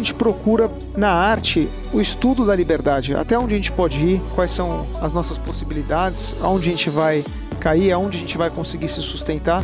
[0.00, 4.50] gente procura na arte o estudo da liberdade, até onde a gente pode ir, quais
[4.50, 7.24] são as nossas possibilidades, aonde a gente vai
[7.60, 9.62] cair, aonde a gente vai conseguir se sustentar.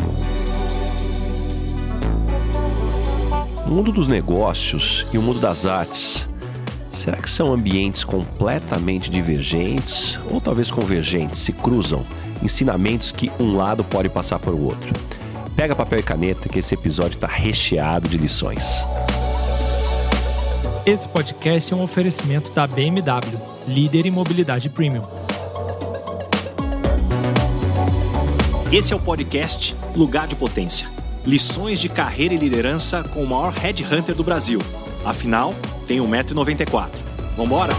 [3.65, 6.29] O mundo dos negócios e o mundo das artes,
[6.93, 12.05] será que são ambientes completamente divergentes ou talvez convergentes, se cruzam,
[12.43, 14.93] ensinamentos que um lado pode passar para o outro?
[15.57, 18.85] Pega papel e caneta que esse episódio está recheado de lições.
[20.87, 25.03] Esse podcast é um oferecimento da BMW, líder em mobilidade premium.
[28.71, 30.89] Esse é o podcast Lugar de Potência.
[31.25, 34.61] Lições de carreira e liderança com o maior headhunter do Brasil.
[35.05, 35.57] Afinal,
[35.89, 36.93] tem 1,94m.
[37.37, 37.75] Vambora?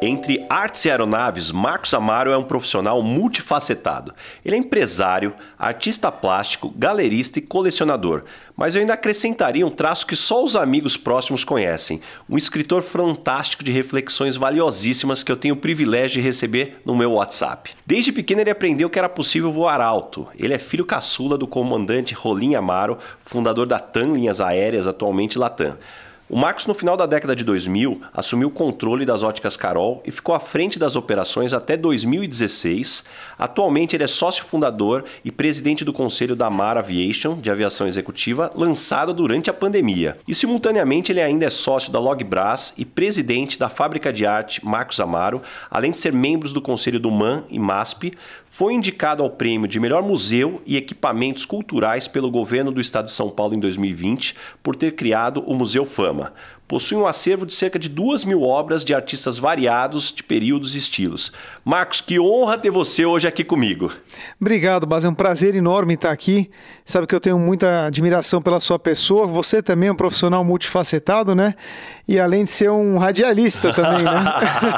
[0.00, 4.14] Entre artes e aeronaves, Marcos Amaro é um profissional multifacetado.
[4.44, 8.22] Ele é empresário, artista plástico, galerista e colecionador.
[8.56, 12.00] Mas eu ainda acrescentaria um traço que só os amigos próximos conhecem:
[12.30, 17.14] um escritor fantástico de reflexões valiosíssimas que eu tenho o privilégio de receber no meu
[17.14, 17.72] WhatsApp.
[17.84, 20.28] Desde pequeno ele aprendeu que era possível voar alto.
[20.38, 25.76] Ele é filho caçula do comandante Rolim Amaro, fundador da TAM Linhas Aéreas, atualmente Latam.
[26.30, 30.10] O Marcos, no final da década de 2000, assumiu o controle das óticas Carol e
[30.10, 33.02] ficou à frente das operações até 2016.
[33.38, 38.52] Atualmente, ele é sócio fundador e presidente do conselho da Mar Aviation, de aviação executiva,
[38.54, 40.18] lançado durante a pandemia.
[40.28, 45.00] E, simultaneamente, ele ainda é sócio da Logbras e presidente da fábrica de arte Marcos
[45.00, 48.12] Amaro, além de ser membro do conselho do MAN e MASP,
[48.50, 53.12] foi indicado ao prêmio de melhor museu e equipamentos culturais pelo governo do estado de
[53.12, 56.17] São Paulo em 2020 por ter criado o Museu Fama.
[56.68, 60.78] Possui um acervo de cerca de duas mil obras de artistas variados de períodos e
[60.78, 61.32] estilos.
[61.64, 63.90] Marcos, que honra ter você hoje aqui comigo.
[64.38, 65.02] Obrigado, Bas.
[65.02, 66.50] É um prazer enorme estar aqui.
[66.84, 69.26] Sabe que eu tenho muita admiração pela sua pessoa.
[69.26, 71.54] Você também é um profissional multifacetado, né?
[72.06, 74.24] E além de ser um radialista também, né?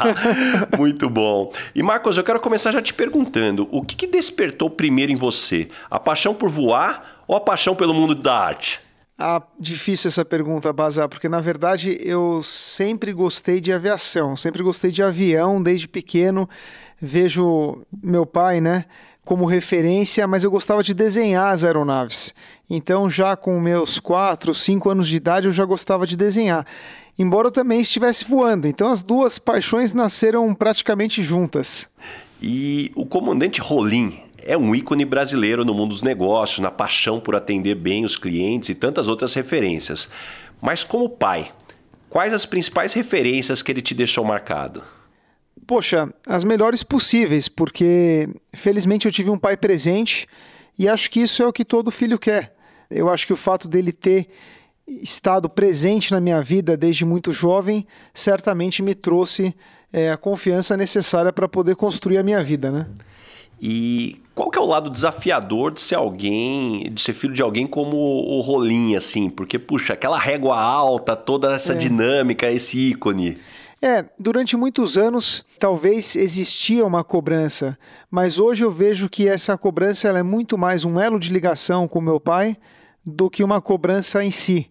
[0.79, 1.53] Muito bom.
[1.75, 5.69] E Marcos, eu quero começar já te perguntando: o que, que despertou primeiro em você?
[5.91, 8.81] A paixão por voar ou a paixão pelo mundo da arte?
[9.23, 14.91] Ah, difícil essa pergunta, Bazar, porque na verdade eu sempre gostei de aviação, sempre gostei
[14.91, 16.49] de avião desde pequeno.
[16.99, 18.87] Vejo meu pai, né,
[19.23, 22.33] como referência, mas eu gostava de desenhar as aeronaves.
[22.69, 26.67] Então, já com meus 4, 5 anos de idade, eu já gostava de desenhar.
[27.19, 28.67] Embora eu também estivesse voando.
[28.67, 31.91] Então, as duas paixões nasceram praticamente juntas.
[32.41, 34.19] E o comandante Rolim,
[34.51, 38.69] é um ícone brasileiro no mundo dos negócios, na paixão por atender bem os clientes
[38.69, 40.11] e tantas outras referências.
[40.61, 41.53] Mas como pai,
[42.09, 44.83] quais as principais referências que ele te deixou marcado?
[45.69, 50.27] Poxa, as melhores possíveis, porque felizmente eu tive um pai presente
[50.77, 52.53] e acho que isso é o que todo filho quer.
[52.91, 54.29] Eu acho que o fato dele ter
[54.89, 59.55] estado presente na minha vida desde muito jovem certamente me trouxe
[59.93, 62.89] é, a confiança necessária para poder construir a minha vida, né?
[63.63, 67.67] E qual que é o lado desafiador de ser alguém, de ser filho de alguém
[67.67, 69.29] como o Rolim, assim?
[69.29, 71.77] Porque, puxa, aquela régua alta, toda essa é.
[71.77, 73.39] dinâmica, esse ícone.
[73.83, 77.79] É, durante muitos anos talvez existia uma cobrança,
[78.11, 81.99] mas hoje eu vejo que essa cobrança é muito mais um elo de ligação com
[81.99, 82.59] meu pai
[83.05, 84.71] do que uma cobrança em si.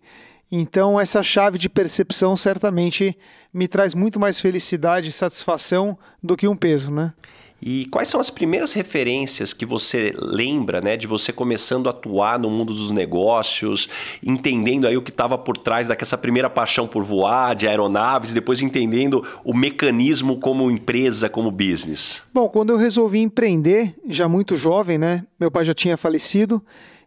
[0.51, 3.17] Então, essa chave de percepção certamente
[3.53, 7.13] me traz muito mais felicidade e satisfação do que um peso, né?
[7.61, 12.39] E quais são as primeiras referências que você lembra, né, de você começando a atuar
[12.39, 13.89] no mundo dos negócios,
[14.25, 18.61] entendendo aí o que estava por trás daquela primeira paixão por voar, de aeronaves, depois
[18.61, 22.21] entendendo o mecanismo como empresa, como business?
[22.33, 26.63] Bom, quando eu resolvi empreender, já muito jovem, né, meu pai já tinha falecido,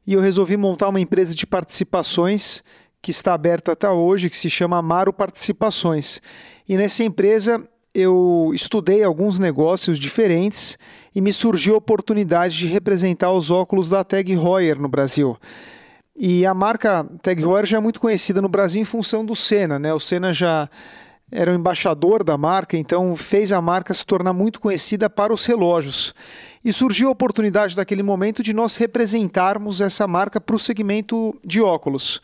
[0.07, 2.63] e eu resolvi montar uma empresa de participações
[3.01, 6.21] que está aberta até hoje, que se chama Amaro Participações.
[6.69, 7.63] E nessa empresa
[7.95, 10.79] eu estudei alguns negócios diferentes
[11.15, 15.37] e me surgiu a oportunidade de representar os óculos da Tag Heuer no Brasil.
[16.17, 19.79] E a marca Tag Heuer já é muito conhecida no Brasil em função do Senna,
[19.79, 19.93] né?
[19.93, 20.69] O Senna já
[21.31, 25.47] era o embaixador da marca, então fez a marca se tornar muito conhecida para os
[25.47, 26.15] relógios.
[26.63, 31.61] E surgiu a oportunidade naquele momento de nós representarmos essa marca para o segmento de
[31.63, 32.21] óculos.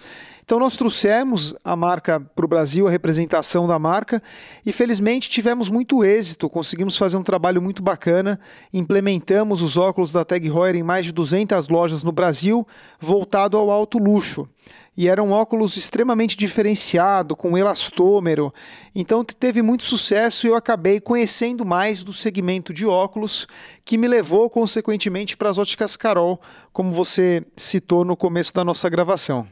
[0.48, 4.22] Então nós trouxemos a marca para o Brasil, a representação da marca,
[4.64, 8.40] e felizmente tivemos muito êxito, conseguimos fazer um trabalho muito bacana,
[8.72, 12.66] implementamos os óculos da Tag Heuer em mais de 200 lojas no Brasil,
[12.98, 14.48] voltado ao alto luxo.
[14.96, 18.50] E era um óculos extremamente diferenciado, com elastômero.
[18.94, 23.46] Então teve muito sucesso e eu acabei conhecendo mais do segmento de óculos,
[23.84, 26.40] que me levou consequentemente para as óticas Carol,
[26.72, 29.46] como você citou no começo da nossa gravação.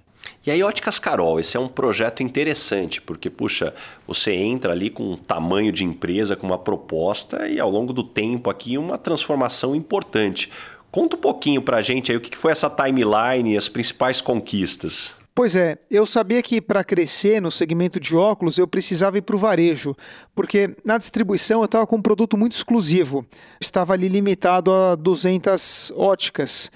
[0.47, 3.75] E aí, Óticas Carol, esse é um projeto interessante, porque, puxa,
[4.07, 8.03] você entra ali com um tamanho de empresa, com uma proposta e ao longo do
[8.03, 10.51] tempo aqui uma transformação importante.
[10.91, 15.15] Conta um pouquinho pra gente aí o que foi essa timeline e as principais conquistas.
[15.37, 19.37] Pois é, eu sabia que para crescer no segmento de óculos eu precisava ir para
[19.37, 19.95] o varejo,
[20.35, 23.27] porque na distribuição eu estava com um produto muito exclusivo,
[23.61, 26.71] estava ali limitado a 200 óticas,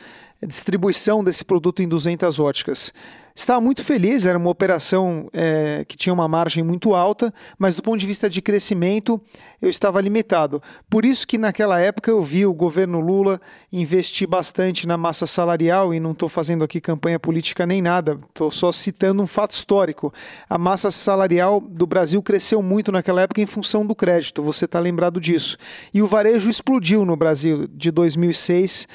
[0.47, 2.93] distribuição desse produto em 200 óticas.
[3.35, 7.83] Estava muito feliz, era uma operação é, que tinha uma margem muito alta, mas do
[7.83, 9.21] ponto de vista de crescimento
[9.63, 10.63] eu estava limitado.
[10.89, 13.41] Por isso que naquela época eu vi o governo Lula
[13.73, 18.51] investir bastante na massa salarial, e não estou fazendo aqui campanha política nem nada, estou
[18.51, 20.13] só citando um fato histórico.
[20.49, 24.81] A massa salarial do Brasil cresceu muito naquela época em função do crédito, você está
[24.81, 25.57] lembrado disso.
[25.95, 28.89] E o varejo explodiu no Brasil de 2006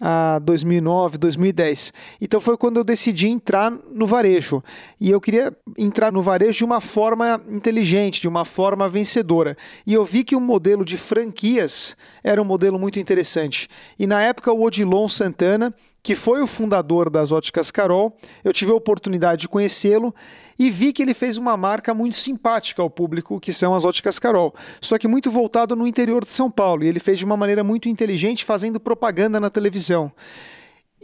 [0.00, 1.92] a 2009, 2010.
[2.20, 4.62] Então foi quando eu decidi entrar no varejo.
[5.00, 9.56] E eu queria entrar no varejo de uma forma inteligente, de uma forma vencedora.
[9.86, 13.68] E eu vi que o modelo de franquias era um modelo muito interessante.
[13.98, 18.70] E na época o Odilon Santana, que foi o fundador das Óticas Carol, eu tive
[18.70, 20.14] a oportunidade de conhecê-lo
[20.58, 24.18] e vi que ele fez uma marca muito simpática ao público, que são as Óticas
[24.18, 27.36] Carol, só que muito voltado no interior de São Paulo, e ele fez de uma
[27.36, 30.12] maneira muito inteligente, fazendo propaganda na televisão.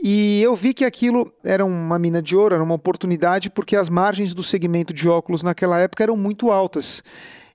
[0.03, 3.89] E eu vi que aquilo era uma mina de ouro, era uma oportunidade, porque as
[3.89, 7.03] margens do segmento de óculos naquela época eram muito altas.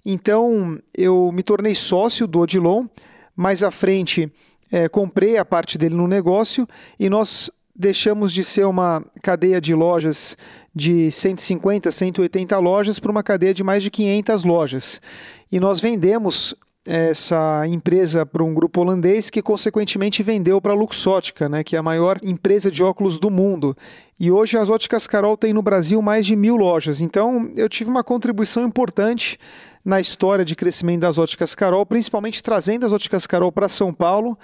[0.06, 2.88] Então eu me tornei sócio do Odilon,
[3.36, 4.32] mais à frente
[4.72, 6.68] é, comprei a parte dele no negócio
[7.00, 10.36] e nós deixamos de ser uma cadeia de lojas
[10.76, 15.02] de 150, 180 lojas para uma cadeia de mais de 500 lojas.
[15.50, 16.54] E nós vendemos
[16.86, 21.80] essa empresa para um grupo holandês que consequentemente vendeu para a Luxótica, né, que é
[21.80, 23.78] a maior empresa de óculos do mundo.
[24.20, 27.00] E hoje as óticas Carol têm no Brasil mais de mil lojas.
[27.00, 29.38] Então eu tive uma contribuição importante
[29.86, 34.38] na história de crescimento das óticas Carol, principalmente trazendo as óticas Carol para São Paulo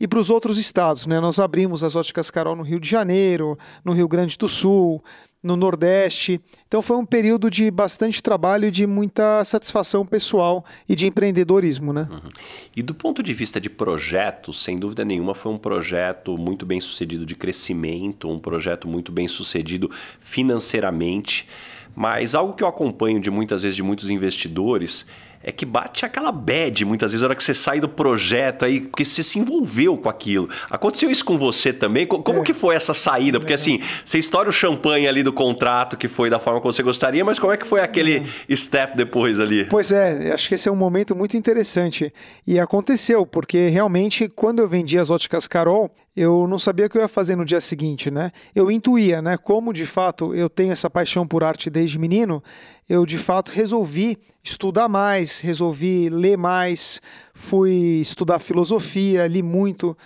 [0.00, 1.06] e para os outros estados.
[1.06, 1.20] Né?
[1.20, 5.02] Nós abrimos as óticas Carol no Rio de Janeiro, no Rio Grande do Sul,
[5.42, 6.40] no Nordeste.
[6.66, 11.92] Então foi um período de bastante trabalho e de muita satisfação pessoal e de empreendedorismo.
[11.92, 12.08] Né?
[12.10, 12.30] Uhum.
[12.76, 16.80] E do ponto de vista de projetos, sem dúvida nenhuma, foi um projeto muito bem
[16.80, 19.90] sucedido de crescimento, um projeto muito bem sucedido
[20.20, 21.46] financeiramente.
[21.94, 25.06] Mas algo que eu acompanho de muitas vezes de muitos investidores
[25.42, 28.80] é que bate aquela bad muitas vezes na hora que você sai do projeto aí,
[28.80, 30.48] porque você se envolveu com aquilo.
[30.70, 32.06] Aconteceu isso com você também?
[32.06, 32.42] Como é.
[32.42, 33.38] que foi essa saída?
[33.38, 33.56] Porque é.
[33.56, 37.24] assim, você estoura o champanhe ali do contrato que foi da forma como você gostaria,
[37.24, 38.56] mas como é que foi aquele é.
[38.56, 39.64] step depois ali?
[39.64, 42.12] Pois é, acho que esse é um momento muito interessante.
[42.46, 46.98] E aconteceu, porque realmente quando eu vendi as óticas Carol, eu não sabia o que
[46.98, 48.32] eu ia fazer no dia seguinte, né?
[48.52, 49.36] Eu intuía, né?
[49.36, 52.42] Como de fato eu tenho essa paixão por arte desde menino,
[52.88, 57.00] eu de fato resolvi estudar mais, resolvi ler mais,
[57.32, 59.96] fui estudar filosofia, li muito,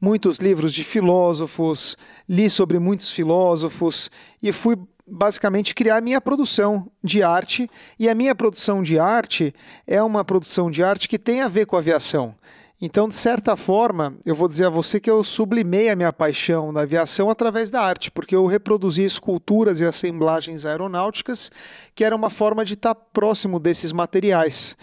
[0.00, 1.96] muitos livros de filósofos,
[2.28, 4.10] li sobre muitos filósofos
[4.42, 4.76] e fui
[5.06, 7.70] basicamente criar minha produção de arte.
[8.00, 9.54] E a minha produção de arte
[9.86, 12.34] é uma produção de arte que tem a ver com aviação.
[12.84, 16.72] Então, de certa forma, eu vou dizer a você que eu sublimei a minha paixão
[16.72, 21.48] da aviação através da arte, porque eu reproduzi esculturas e assemblagens aeronáuticas,
[21.94, 24.76] que era uma forma de estar próximo desses materiais.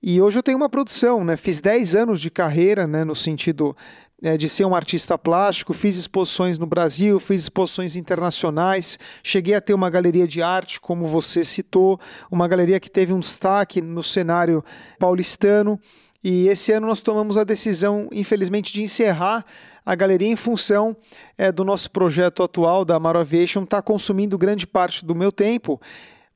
[0.00, 1.36] E hoje eu tenho uma produção, né?
[1.36, 3.76] Fiz 10 anos de carreira, né, no sentido
[4.22, 9.60] é, de ser um artista plástico, fiz exposições no Brasil, fiz exposições internacionais, cheguei a
[9.60, 11.98] ter uma galeria de arte, como você citou,
[12.30, 14.64] uma galeria que teve um destaque no cenário
[14.96, 15.76] paulistano.
[16.22, 19.44] E esse ano nós tomamos a decisão, infelizmente, de encerrar
[19.84, 20.96] a galeria em função
[21.36, 25.80] é, do nosso projeto atual da Amaro Aviation está consumindo grande parte do meu tempo.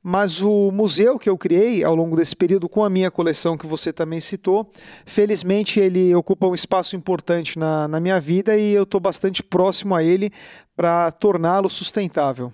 [0.03, 3.67] Mas o museu que eu criei ao longo desse período com a minha coleção que
[3.67, 4.69] você também citou,
[5.05, 9.95] felizmente ele ocupa um espaço importante na, na minha vida e eu estou bastante próximo
[9.95, 10.31] a ele
[10.75, 12.53] para torná-lo sustentável.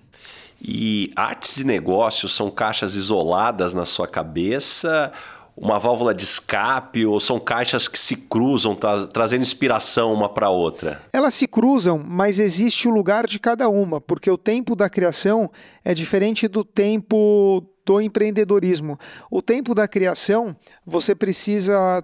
[0.59, 5.11] E artes e negócios são caixas isoladas na sua cabeça
[5.55, 10.49] uma válvula de escape ou são caixas que se cruzam, tra trazendo inspiração uma para
[10.49, 11.01] outra?
[11.13, 15.49] Elas se cruzam, mas existe o lugar de cada uma, porque o tempo da criação
[15.85, 18.97] é diferente do tempo do empreendedorismo.
[19.29, 20.55] O tempo da criação,
[20.85, 22.03] você precisa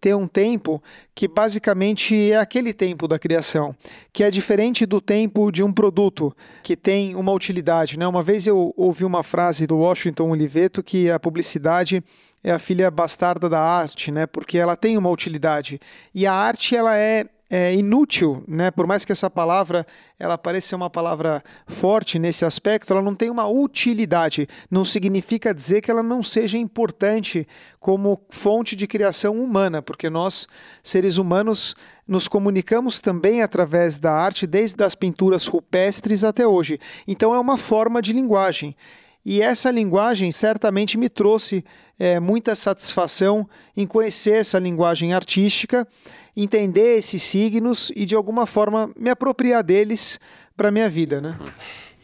[0.00, 0.82] ter um tempo
[1.14, 3.74] que basicamente é aquele tempo da criação,
[4.12, 7.98] que é diferente do tempo de um produto que tem uma utilidade.
[7.98, 8.06] Né?
[8.06, 12.02] Uma vez eu ouvi uma frase do Washington Oliveto que a publicidade
[12.42, 14.26] é a filha bastarda da arte, né?
[14.26, 15.78] Porque ela tem uma utilidade.
[16.14, 18.70] E a arte ela é é inútil, né?
[18.70, 19.84] Por mais que essa palavra
[20.16, 24.46] ela pareça uma palavra forte nesse aspecto, ela não tem uma utilidade.
[24.70, 27.48] Não significa dizer que ela não seja importante
[27.80, 30.46] como fonte de criação humana, porque nós,
[30.80, 31.74] seres humanos,
[32.06, 36.78] nos comunicamos também através da arte, desde as pinturas rupestres até hoje.
[37.08, 38.76] Então é uma forma de linguagem.
[39.24, 41.64] E essa linguagem certamente me trouxe
[41.98, 45.86] é, muita satisfação em conhecer essa linguagem artística
[46.36, 50.18] entender esses signos e de alguma forma me apropriar deles
[50.56, 51.36] para a minha vida, né?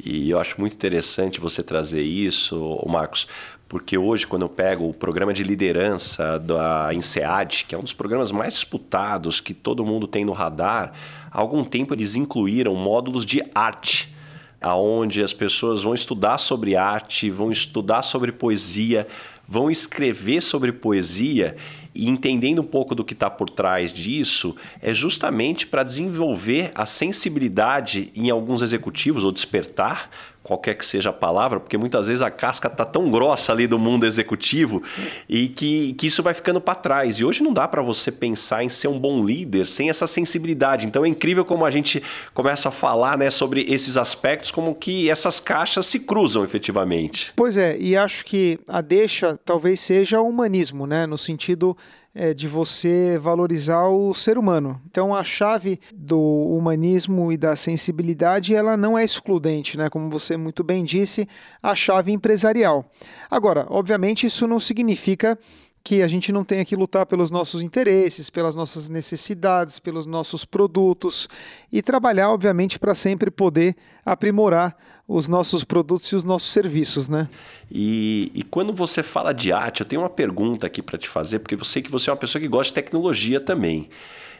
[0.02, 3.26] E eu acho muito interessante você trazer isso, Marcos,
[3.68, 7.92] porque hoje, quando eu pego o programa de liderança da INSEAD, que é um dos
[7.92, 10.92] programas mais disputados que todo mundo tem no radar,
[11.30, 14.14] há algum tempo eles incluíram módulos de arte,
[14.60, 19.06] aonde as pessoas vão estudar sobre arte, vão estudar sobre poesia,
[19.48, 21.56] vão escrever sobre poesia
[21.96, 26.84] e entendendo um pouco do que está por trás disso, é justamente para desenvolver a
[26.84, 30.10] sensibilidade em alguns executivos, ou despertar,
[30.46, 33.80] qualquer que seja a palavra, porque muitas vezes a casca está tão grossa ali do
[33.80, 34.80] mundo executivo
[35.28, 37.18] e que, que isso vai ficando para trás.
[37.18, 40.86] E hoje não dá para você pensar em ser um bom líder sem essa sensibilidade.
[40.86, 42.00] Então é incrível como a gente
[42.32, 47.32] começa a falar né, sobre esses aspectos, como que essas caixas se cruzam efetivamente.
[47.34, 51.06] Pois é, e acho que a deixa talvez seja o humanismo, né?
[51.06, 51.76] No sentido
[52.16, 54.80] é, de você valorizar o ser humano.
[54.90, 59.90] Então a chave do humanismo e da sensibilidade ela não é excludente, né?
[59.90, 61.28] Como você muito bem disse,
[61.62, 62.86] a chave empresarial.
[63.30, 65.38] Agora, obviamente isso não significa
[65.84, 70.44] que a gente não tenha que lutar pelos nossos interesses, pelas nossas necessidades, pelos nossos
[70.44, 71.28] produtos
[71.70, 74.76] e trabalhar, obviamente, para sempre poder aprimorar
[75.08, 77.28] os nossos produtos e os nossos serviços, né?
[77.70, 81.38] E, e quando você fala de arte, eu tenho uma pergunta aqui para te fazer,
[81.38, 83.88] porque eu sei que você é uma pessoa que gosta de tecnologia também.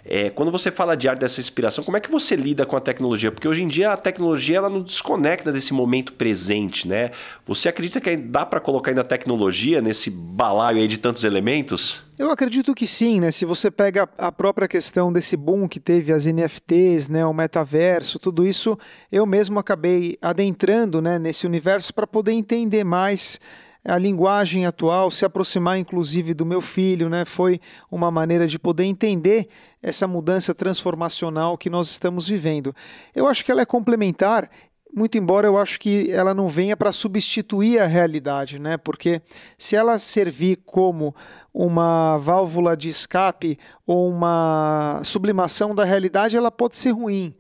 [0.09, 2.81] É, quando você fala de arte dessa inspiração, como é que você lida com a
[2.81, 3.33] tecnologia?
[3.33, 7.11] Porque hoje em dia a tecnologia ela nos desconecta desse momento presente, né?
[7.45, 12.05] Você acredita que dá para colocar ainda a tecnologia nesse balaio aí de tantos elementos?
[12.17, 13.33] Eu acredito que sim, né?
[13.33, 18.19] Se você pega a própria questão desse boom que teve as NFTs, né, o metaverso,
[18.19, 18.79] tudo isso,
[19.11, 23.41] eu mesmo acabei adentrando, né, nesse universo para poder entender mais
[23.87, 27.25] a linguagem atual, se aproximar inclusive do meu filho, né?
[27.25, 29.49] Foi uma maneira de poder entender
[29.83, 32.75] essa mudança transformacional que nós estamos vivendo.
[33.15, 34.51] Eu acho que ela é complementar
[34.97, 38.79] muito embora eu acho que ela não venha para substituir a realidade, né?
[38.79, 39.21] Porque
[39.59, 41.15] se ela servir como
[41.53, 47.35] uma válvula de escape ou uma sublimação da realidade, ela pode ser ruim.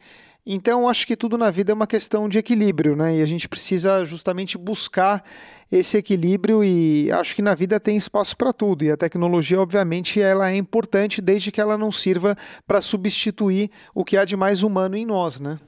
[0.44, 3.16] Então, acho que tudo na vida é uma questão de equilíbrio, né?
[3.16, 5.24] E a gente precisa justamente buscar
[5.70, 8.84] esse equilíbrio e acho que na vida tem espaço para tudo.
[8.84, 14.04] E a tecnologia, obviamente, ela é importante desde que ela não sirva para substituir o
[14.04, 15.58] que há de mais humano em nós, né?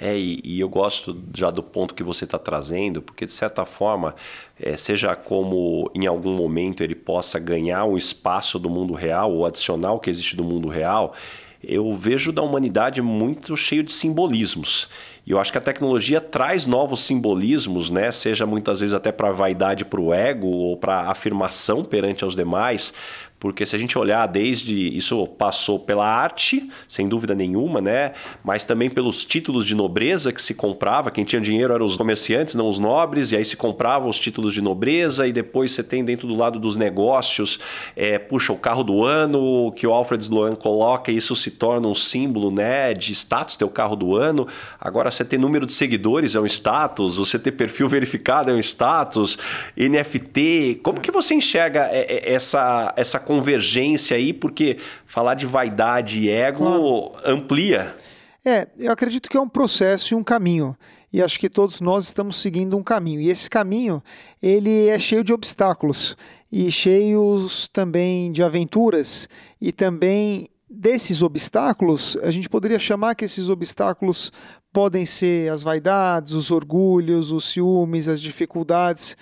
[0.00, 3.64] É, e, e, eu gosto já do ponto que você está trazendo, porque de certa
[3.64, 4.14] forma,
[4.58, 9.44] é, seja como em algum momento ele possa ganhar um espaço do mundo real ou
[9.44, 11.14] adicionar o que existe do mundo real,
[11.62, 14.88] eu vejo da humanidade muito cheio de simbolismos.
[15.26, 18.10] E eu acho que a tecnologia traz novos simbolismos, né?
[18.10, 22.94] seja muitas vezes até para vaidade, para o ego ou para afirmação perante aos demais,
[23.40, 28.12] porque se a gente olhar desde isso passou pela arte, sem dúvida nenhuma, né?
[28.42, 31.10] Mas também pelos títulos de nobreza que se comprava.
[31.10, 34.52] Quem tinha dinheiro eram os comerciantes, não os nobres, e aí se comprava os títulos
[34.52, 37.60] de nobreza, e depois você tem dentro do lado dos negócios,
[37.94, 41.86] é, puxa, o carro do ano, que o Alfred Sloan coloca, e isso se torna
[41.86, 44.48] um símbolo né, de status, ter o carro do ano.
[44.80, 48.58] Agora você ter número de seguidores é um status, você ter perfil verificado é um
[48.58, 49.38] status,
[49.76, 50.80] NFT.
[50.82, 56.30] Como que você enxerga é, é, essa, essa convergência aí, porque falar de vaidade e
[56.30, 57.12] ego claro.
[57.26, 57.94] amplia.
[58.42, 60.74] É, eu acredito que é um processo e um caminho.
[61.12, 63.20] E acho que todos nós estamos seguindo um caminho.
[63.20, 64.02] E esse caminho,
[64.42, 66.16] ele é cheio de obstáculos
[66.50, 69.28] e cheios também de aventuras
[69.60, 74.32] e também desses obstáculos, a gente poderia chamar que esses obstáculos
[74.72, 79.16] podem ser as vaidades, os orgulhos, os ciúmes, as dificuldades.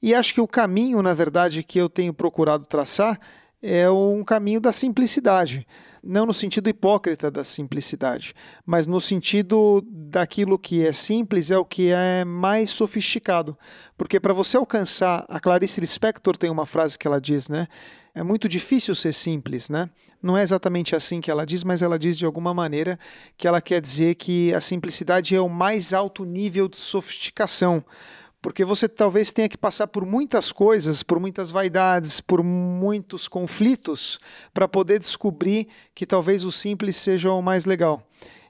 [0.00, 3.18] E acho que o caminho, na verdade, que eu tenho procurado traçar
[3.62, 5.66] é um caminho da simplicidade.
[6.02, 8.32] Não no sentido hipócrita da simplicidade,
[8.64, 13.58] mas no sentido daquilo que é simples é o que é mais sofisticado.
[13.96, 17.66] Porque para você alcançar, a Clarice Lispector tem uma frase que ela diz, né?
[18.14, 19.90] É muito difícil ser simples, né?
[20.22, 22.98] Não é exatamente assim que ela diz, mas ela diz de alguma maneira
[23.36, 27.84] que ela quer dizer que a simplicidade é o mais alto nível de sofisticação
[28.40, 34.20] porque você talvez tenha que passar por muitas coisas, por muitas vaidades, por muitos conflitos,
[34.54, 38.02] para poder descobrir que talvez o simples seja o mais legal.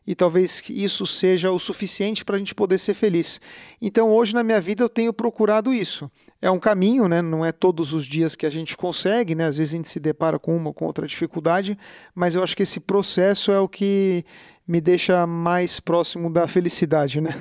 [0.06, 3.40] E talvez isso seja o suficiente para a gente poder ser feliz.
[3.80, 6.10] Então, hoje na minha vida, eu tenho procurado isso.
[6.40, 7.20] É um caminho, né?
[7.20, 9.44] não é todos os dias que a gente consegue, né?
[9.44, 11.76] às vezes a gente se depara com uma ou com outra dificuldade,
[12.14, 14.24] mas eu acho que esse processo é o que
[14.66, 17.20] me deixa mais próximo da felicidade.
[17.20, 17.34] Né?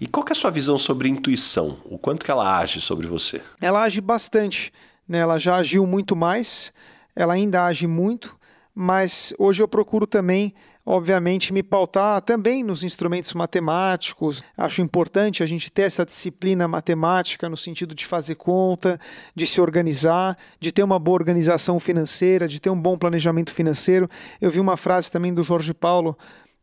[0.00, 1.76] E qual é a sua visão sobre intuição?
[1.84, 3.42] O quanto que ela age sobre você?
[3.60, 4.72] Ela age bastante.
[5.06, 5.18] Né?
[5.18, 6.72] Ela já agiu muito mais,
[7.14, 8.34] ela ainda age muito,
[8.74, 10.54] mas hoje eu procuro também,
[10.86, 14.42] obviamente, me pautar também nos instrumentos matemáticos.
[14.56, 18.98] Acho importante a gente ter essa disciplina matemática no sentido de fazer conta,
[19.34, 24.08] de se organizar, de ter uma boa organização financeira, de ter um bom planejamento financeiro.
[24.40, 26.16] Eu vi uma frase também do Jorge Paulo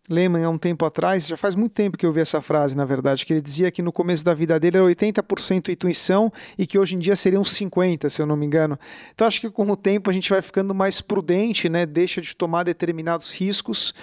[0.09, 2.85] Lehman há um tempo atrás, já faz muito tempo que eu vi essa frase, na
[2.85, 6.79] verdade, que ele dizia que no começo da vida dele era 80% intuição e que
[6.79, 8.79] hoje em dia seriam 50%, se eu não me engano.
[9.13, 11.85] Então acho que com o tempo a gente vai ficando mais prudente, né?
[11.85, 13.93] deixa de tomar determinados riscos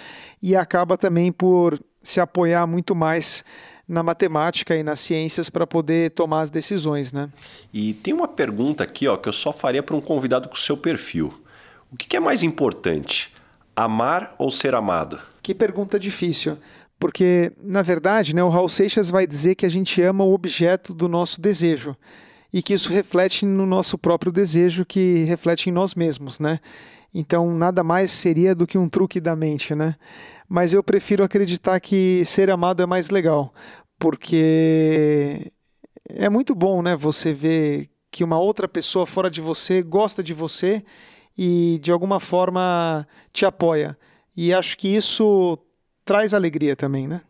[0.41, 3.43] e acaba também por se apoiar muito mais
[3.87, 7.29] na matemática e nas ciências para poder tomar as decisões, né?
[7.71, 10.59] E tem uma pergunta aqui, ó, que eu só faria para um convidado com o
[10.59, 11.33] seu perfil.
[11.91, 13.31] O que é mais importante,
[13.75, 15.19] amar ou ser amado?
[15.45, 16.57] Que pergunta difícil.
[16.99, 20.91] Porque, na verdade, né, o Raul Seixas vai dizer que a gente ama o objeto
[20.91, 21.95] do nosso desejo
[22.51, 26.59] e que isso reflete no nosso próprio desejo, que reflete em nós mesmos, né?
[27.13, 29.97] Então, nada mais seria do que um truque da mente, né?
[30.49, 33.53] Mas eu prefiro acreditar que ser amado é mais legal,
[33.99, 35.51] porque
[36.09, 36.95] é muito bom, né?
[36.95, 40.83] Você ver que uma outra pessoa fora de você gosta de você
[41.37, 43.95] e de alguma forma te apoia.
[44.35, 45.57] E acho que isso
[46.03, 47.21] traz alegria também, né?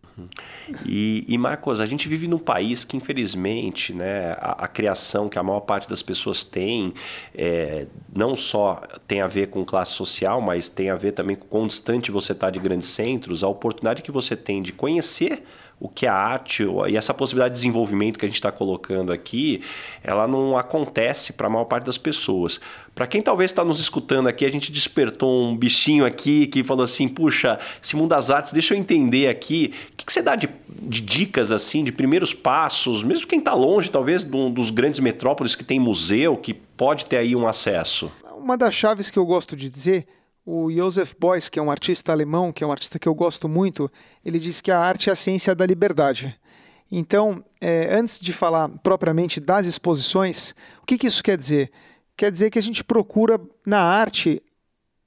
[0.85, 5.37] E, e, Marcos, a gente vive num país que, infelizmente, né, a, a criação que
[5.37, 6.93] a maior parte das pessoas tem,
[7.33, 11.45] é, não só tem a ver com classe social, mas tem a ver também com
[11.47, 15.43] quão distante você está de grandes centros, a oportunidade que você tem de conhecer
[15.79, 19.61] o que a arte e essa possibilidade de desenvolvimento que a gente está colocando aqui,
[20.03, 22.59] ela não acontece para a maior parte das pessoas.
[22.93, 26.83] Para quem talvez está nos escutando aqui, a gente despertou um bichinho aqui que falou
[26.83, 29.73] assim: puxa, esse mundo das artes, deixa eu entender aqui.
[29.91, 30.49] O que, que você dá de,
[30.81, 35.63] de, dicas, assim, de primeiros passos, mesmo quem está longe, talvez, dos grandes metrópoles que
[35.63, 38.09] tem museu, que pode ter aí um acesso?
[38.37, 40.07] Uma das chaves que eu gosto de dizer
[40.45, 43.49] o Joseph Beuys, que é um artista alemão, que é um artista que eu gosto
[43.49, 43.91] muito,
[44.23, 46.39] ele diz que a arte é a ciência da liberdade.
[46.91, 50.53] Então, é, antes de falar propriamente das exposições,
[50.83, 51.71] o que, que isso quer dizer?
[52.15, 54.41] Quer dizer que a gente procura na arte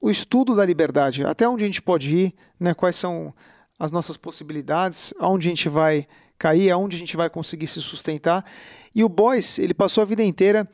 [0.00, 3.32] o estudo da liberdade, até onde a gente pode ir, né, quais são
[3.78, 8.44] as nossas possibilidades, aonde a gente vai cair, aonde a gente vai conseguir se sustentar.
[8.92, 10.68] E o Beuys, ele passou a vida inteira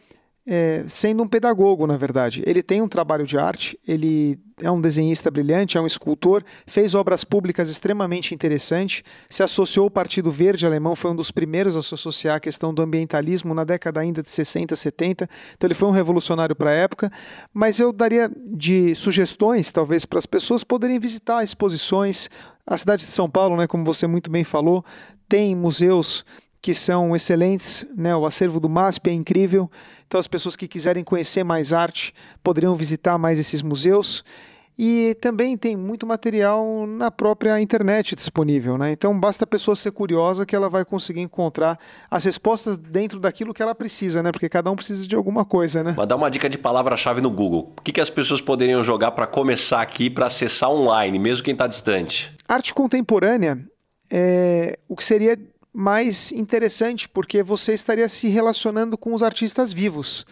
[0.47, 2.43] é, sendo um pedagogo, na verdade.
[2.47, 6.95] Ele tem um trabalho de arte, ele é um desenhista brilhante, é um escultor, fez
[6.95, 11.83] obras públicas extremamente interessantes, se associou ao Partido Verde alemão, foi um dos primeiros a
[11.83, 15.89] se associar à questão do ambientalismo na década ainda de 60, 70, então ele foi
[15.89, 17.11] um revolucionário para a época,
[17.53, 22.29] mas eu daria de sugestões, talvez, para as pessoas poderem visitar exposições,
[22.67, 24.85] a cidade de São Paulo, né, como você muito bem falou,
[25.29, 26.25] tem museus
[26.65, 28.17] que são excelentes, né?
[28.17, 29.71] o acervo do MASP é incrível,
[30.07, 34.25] então as pessoas que quiserem conhecer mais arte poderiam visitar mais esses museus.
[34.77, 38.91] E também tem muito material na própria internet disponível, né?
[38.91, 41.79] Então basta a pessoa ser curiosa que ela vai conseguir encontrar
[42.11, 44.33] as respostas dentro daquilo que ela precisa, né?
[44.33, 45.95] Porque cada um precisa de alguma coisa, né?
[45.97, 47.73] Mas dá uma dica de palavra-chave no Google.
[47.79, 51.53] O que, que as pessoas poderiam jogar para começar aqui, para acessar online, mesmo quem
[51.53, 52.35] está distante?
[52.49, 53.65] Arte contemporânea
[54.11, 55.39] é o que seria
[55.75, 60.25] mais interessante, porque você estaria se relacionando com os artistas vivos.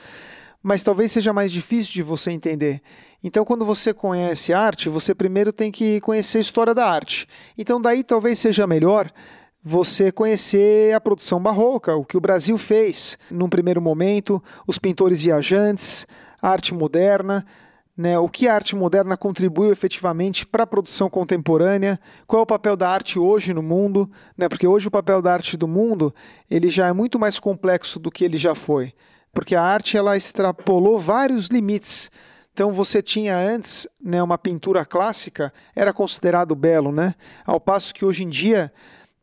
[0.63, 2.81] Mas talvez seja mais difícil de você entender.
[3.25, 7.27] Então, quando você conhece arte, você primeiro tem que conhecer a história da arte.
[7.59, 9.11] Então, daí talvez seja melhor
[9.65, 15.21] você conhecer a produção barroca, o que o Brasil fez num primeiro momento, os pintores
[15.23, 16.07] viajantes,
[16.41, 17.45] a arte moderna
[17.97, 22.47] né, o que a arte moderna contribuiu efetivamente para a produção contemporânea, qual é o
[22.47, 26.15] papel da arte hoje no mundo, né, porque hoje o papel da arte do mundo
[26.51, 28.95] ele já é muito mais complexo do que ele já foi,
[29.33, 32.11] porque a arte ela extrapolou vários limites.
[32.53, 37.15] Então você tinha antes né, uma pintura clássica, era considerado belo, né?
[37.47, 38.71] ao passo que hoje em dia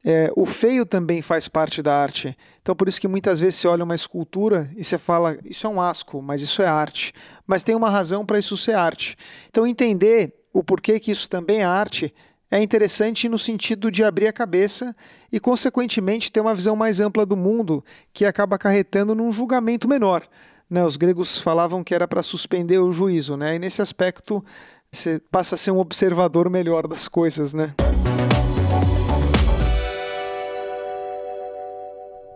[0.04, 2.38] é, o feio também faz parte da arte.
[2.62, 5.70] Então, por isso que muitas vezes você olha uma escultura e você fala, isso é
[5.70, 7.14] um asco, mas isso é arte.
[7.46, 9.18] Mas tem uma razão para isso ser arte.
[9.50, 12.14] Então, entender o porquê que isso também é arte
[12.52, 14.96] é interessante no sentido de abrir a cabeça
[15.32, 20.28] e, consequentemente, ter uma visão mais ampla do mundo que acaba acarretando num julgamento menor.
[20.68, 20.84] Né?
[20.84, 23.56] Os gregos falavam que era para suspender o juízo, né?
[23.56, 24.44] e nesse aspecto
[24.92, 27.54] você passa a ser um observador melhor das coisas.
[27.54, 27.76] Né?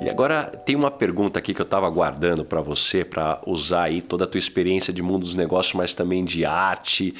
[0.00, 4.00] E agora tem uma pergunta aqui que eu estava guardando para você, para usar aí
[4.00, 7.14] toda a tua experiência de mundo dos negócios, mas também de arte.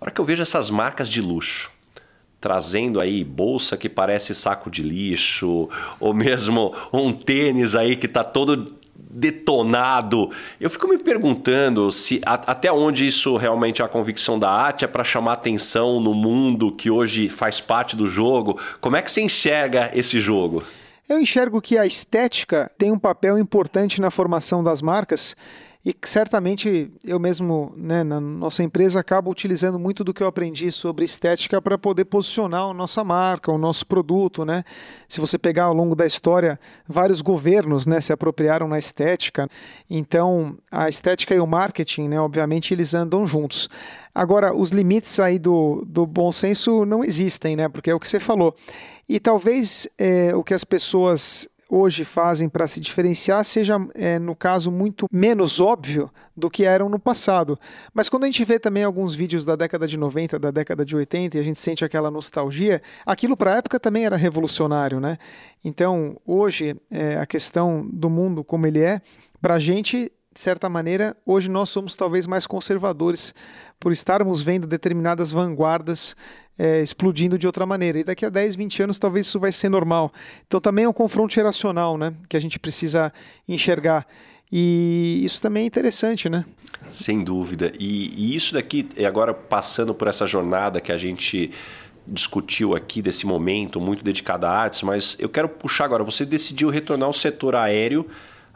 [0.00, 1.70] A hora que eu vejo essas marcas de luxo,
[2.40, 5.68] trazendo aí bolsa que parece saco de lixo,
[6.00, 10.30] ou mesmo um tênis aí que está todo detonado.
[10.58, 14.86] Eu fico me perguntando se a, até onde isso realmente é a convicção da arte,
[14.86, 18.58] é para chamar atenção no mundo que hoje faz parte do jogo.
[18.80, 20.62] Como é que você enxerga esse jogo?
[21.08, 25.36] Eu enxergo que a estética tem um papel importante na formação das marcas
[25.86, 30.72] e certamente eu mesmo, né, na nossa empresa, acabo utilizando muito do que eu aprendi
[30.72, 34.44] sobre estética para poder posicionar a nossa marca, o nosso produto.
[34.44, 34.64] Né?
[35.08, 39.48] Se você pegar ao longo da história, vários governos né, se apropriaram na estética.
[39.88, 43.68] Então, a estética e o marketing, né, obviamente, eles andam juntos.
[44.12, 47.68] Agora, os limites aí do, do bom senso não existem, né?
[47.68, 48.56] porque é o que você falou.
[49.08, 54.34] E talvez é, o que as pessoas hoje fazem para se diferenciar seja, é, no
[54.34, 57.58] caso, muito menos óbvio do que eram no passado.
[57.92, 60.94] Mas quando a gente vê também alguns vídeos da década de 90, da década de
[60.94, 65.18] 80 e a gente sente aquela nostalgia, aquilo para a época também era revolucionário, né?
[65.64, 69.00] Então, hoje, é, a questão do mundo como ele é,
[69.40, 73.34] para a gente, de certa maneira, hoje nós somos talvez mais conservadores
[73.80, 76.14] por estarmos vendo determinadas vanguardas
[76.58, 78.00] é, explodindo de outra maneira.
[78.00, 80.12] E daqui a 10, 20 anos talvez isso vai ser normal.
[80.46, 83.10] Então também é um confronto geracional né, que a gente precisa
[83.48, 84.06] enxergar.
[84.52, 86.44] E isso também é interessante, né?
[86.90, 87.72] Sem dúvida.
[87.80, 91.50] E, e isso daqui, agora passando por essa jornada que a gente
[92.06, 96.04] discutiu aqui desse momento, muito dedicado a artes, mas eu quero puxar agora.
[96.04, 98.06] Você decidiu retornar ao setor aéreo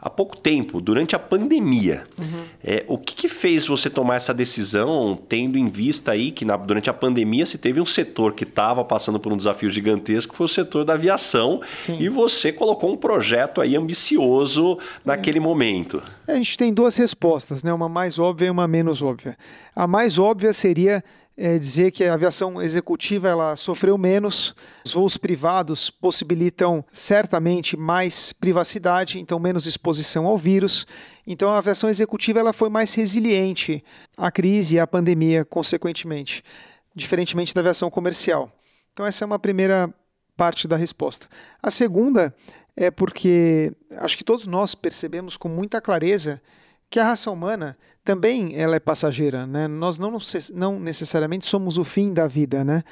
[0.01, 2.05] há pouco tempo, durante a pandemia.
[2.19, 2.43] Uhum.
[2.63, 6.57] É, o que, que, fez você tomar essa decisão, tendo em vista aí que na,
[6.57, 10.37] durante a pandemia se teve um setor que estava passando por um desafio gigantesco, que
[10.37, 11.97] foi o setor da aviação, Sim.
[11.99, 15.45] e você colocou um projeto aí ambicioso naquele uhum.
[15.45, 16.01] momento.
[16.27, 17.71] A gente tem duas respostas, né?
[17.71, 19.37] uma mais óbvia e uma menos óbvia.
[19.75, 21.03] A mais óbvia seria
[21.43, 24.53] é dizer que a aviação executiva ela sofreu menos,
[24.85, 30.85] os voos privados possibilitam certamente mais privacidade, então menos exposição ao vírus.
[31.25, 33.83] Então a aviação executiva ela foi mais resiliente
[34.15, 36.43] à crise e à pandemia, consequentemente,
[36.93, 38.51] diferentemente da aviação comercial.
[38.93, 39.91] Então essa é uma primeira
[40.37, 41.27] parte da resposta.
[41.59, 42.35] A segunda
[42.75, 46.39] é porque acho que todos nós percebemos com muita clareza
[46.87, 49.67] que a raça humana também ela é passageira, né?
[49.67, 50.17] Nós não,
[50.53, 52.83] não necessariamente somos o fim da vida, né?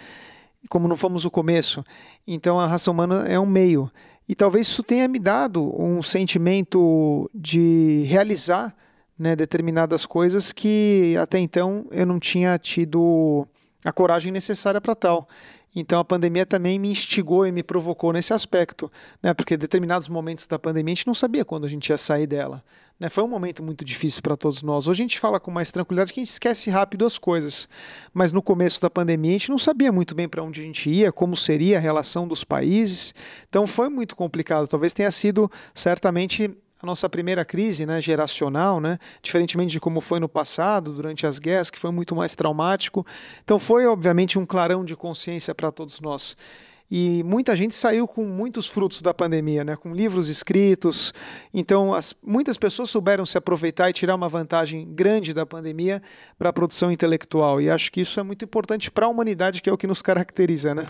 [0.69, 1.84] Como não fomos o começo.
[2.28, 3.91] Então a raça humana é um meio.
[4.28, 8.76] E talvez isso tenha me dado um sentimento de realizar
[9.17, 13.48] né, determinadas coisas que até então eu não tinha tido
[13.84, 15.28] a coragem necessária para tal.
[15.76, 18.91] Então a pandemia também me instigou e me provocou nesse aspecto,
[19.22, 19.34] né?
[19.34, 22.63] Porque determinados momentos da pandemia a gente não sabia quando a gente ia sair dela.
[22.99, 23.09] Né?
[23.09, 24.88] Foi um momento muito difícil para todos nós.
[24.88, 27.69] Hoje a gente fala com mais tranquilidade que a gente esquece rápido as coisas.
[28.13, 30.89] Mas no começo da pandemia a gente não sabia muito bem para onde a gente
[30.89, 33.15] ia, como seria a relação dos países.
[33.47, 34.67] Então foi muito complicado.
[34.67, 40.17] Talvez tenha sido certamente a nossa primeira crise né, geracional, né, diferentemente de como foi
[40.17, 43.05] no passado, durante as guerras, que foi muito mais traumático.
[43.43, 46.38] Então, foi, obviamente, um clarão de consciência para todos nós.
[46.91, 49.75] E muita gente saiu com muitos frutos da pandemia, né?
[49.75, 51.13] com livros escritos.
[51.54, 56.02] Então, as, muitas pessoas souberam se aproveitar e tirar uma vantagem grande da pandemia
[56.38, 57.62] para a produção intelectual.
[57.62, 60.02] E acho que isso é muito importante para a humanidade, que é o que nos
[60.02, 60.73] caracteriza.
[60.73, 60.88] Né?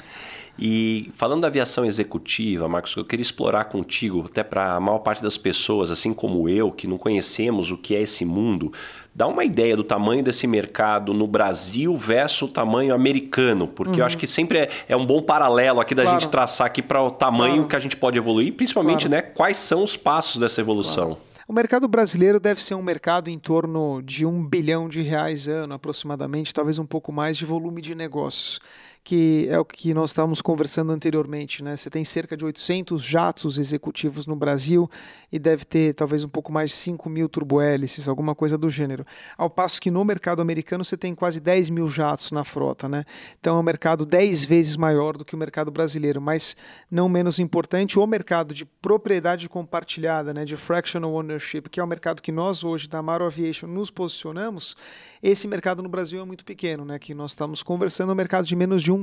[0.57, 5.21] E falando da aviação executiva, Marcos, eu queria explorar contigo, até para a maior parte
[5.21, 8.71] das pessoas, assim como eu, que não conhecemos o que é esse mundo,
[9.19, 13.99] Dá uma ideia do tamanho desse mercado no Brasil versus o tamanho americano, porque uhum.
[13.99, 16.17] eu acho que sempre é, é, um bom paralelo aqui da claro.
[16.17, 17.67] gente traçar aqui para o tamanho claro.
[17.67, 19.25] que a gente pode evoluir, principalmente claro.
[19.25, 21.17] né, quais são os passos dessa evolução.
[21.45, 25.73] O mercado brasileiro deve ser um mercado em torno de um bilhão de reais ano,
[25.73, 28.61] aproximadamente, talvez um pouco mais de volume de negócios
[29.09, 31.63] que é o que nós estávamos conversando anteriormente.
[31.63, 31.75] Né?
[31.75, 34.87] Você tem cerca de 800 jatos executivos no Brasil
[35.31, 39.03] e deve ter talvez um pouco mais de 5 mil turbohélices, alguma coisa do gênero.
[39.35, 42.87] Ao passo que no mercado americano você tem quase 10 mil jatos na frota.
[42.87, 43.03] Né?
[43.39, 46.55] Então é um mercado 10 vezes maior do que o mercado brasileiro, mas
[46.91, 50.45] não menos importante, o mercado de propriedade compartilhada, né?
[50.45, 54.77] de fractional ownership, que é o mercado que nós hoje da Amaro Aviation nos posicionamos,
[55.21, 56.99] esse mercado no Brasil é muito pequeno, né?
[56.99, 58.98] que nós estamos conversando, é um mercado de menos de 1%.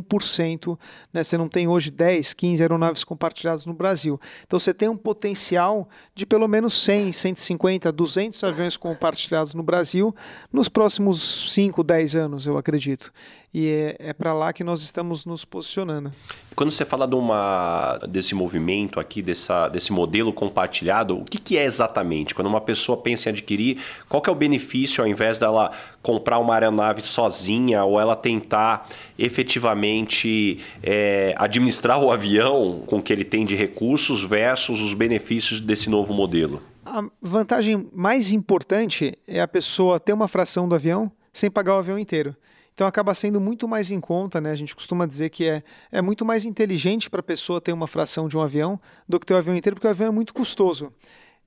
[1.12, 1.22] Né?
[1.22, 4.20] Você não tem hoje 10, 15 aeronaves compartilhadas no Brasil.
[4.46, 10.14] Então você tem um potencial de pelo menos 100, 150, 200 aviões compartilhados no Brasil
[10.52, 13.12] nos próximos 5, 10 anos, eu acredito.
[13.52, 16.12] E é, é para lá que nós estamos nos posicionando.
[16.54, 21.58] Quando você fala de uma, desse movimento aqui, dessa, desse modelo compartilhado, o que, que
[21.58, 22.34] é exatamente?
[22.34, 23.78] Quando uma pessoa pensa em adquirir,
[24.08, 25.70] qual que é o benefício ao invés dela
[26.02, 33.12] comprar uma aeronave sozinha ou ela tentar efetivamente é, administrar o avião com o que
[33.12, 36.62] ele tem de recursos versus os benefícios desse novo modelo?
[36.84, 41.78] A vantagem mais importante é a pessoa ter uma fração do avião sem pagar o
[41.78, 42.34] avião inteiro.
[42.76, 44.50] Então acaba sendo muito mais em conta, né?
[44.50, 47.86] A gente costuma dizer que é, é muito mais inteligente para a pessoa ter uma
[47.86, 50.34] fração de um avião do que ter o avião inteiro, porque o avião é muito
[50.34, 50.92] custoso.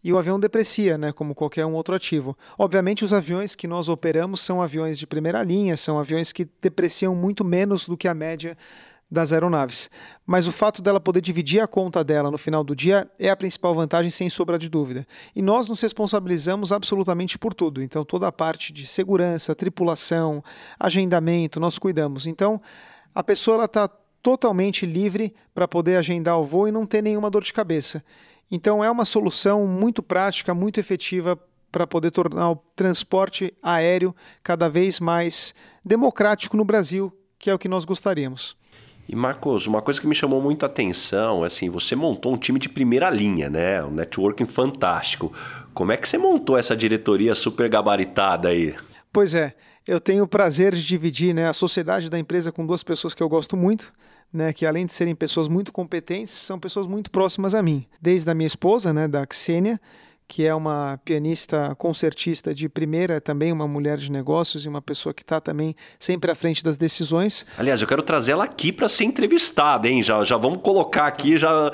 [0.03, 2.35] E o avião deprecia, né, como qualquer um outro ativo.
[2.57, 7.13] Obviamente, os aviões que nós operamos são aviões de primeira linha, são aviões que depreciam
[7.13, 8.57] muito menos do que a média
[9.09, 9.89] das aeronaves.
[10.25, 13.35] Mas o fato dela poder dividir a conta dela no final do dia é a
[13.35, 15.07] principal vantagem, sem sombra de dúvida.
[15.35, 17.81] E nós nos responsabilizamos absolutamente por tudo.
[17.81, 20.43] Então, toda a parte de segurança, tripulação,
[20.79, 22.27] agendamento, nós cuidamos.
[22.27, 22.61] Então,
[23.15, 23.87] a pessoa está
[24.21, 28.03] totalmente livre para poder agendar o voo e não ter nenhuma dor de cabeça.
[28.51, 31.39] Então, é uma solução muito prática, muito efetiva
[31.71, 35.53] para poder tornar o transporte aéreo cada vez mais
[35.85, 38.58] democrático no Brasil, que é o que nós gostaríamos.
[39.11, 42.59] E Marcos, uma coisa que me chamou muito a atenção, assim, você montou um time
[42.59, 43.83] de primeira linha, né?
[43.83, 45.33] Um networking fantástico.
[45.73, 48.75] Como é que você montou essa diretoria super gabaritada aí?
[49.11, 49.55] Pois é,
[49.87, 53.23] eu tenho o prazer de dividir né, a sociedade da empresa com duas pessoas que
[53.23, 53.91] eu gosto muito.
[54.31, 57.87] Né, que além de serem pessoas muito competentes, são pessoas muito próximas a mim.
[57.99, 59.81] Desde a minha esposa, né, da Xênia,
[60.29, 65.11] que é uma pianista concertista de primeira, também uma mulher de negócios e uma pessoa
[65.11, 67.47] que está também sempre à frente das decisões.
[67.57, 70.03] Aliás, eu quero trazer ela aqui para ser entrevistada, hein?
[70.03, 71.71] Já, já vamos colocar aqui já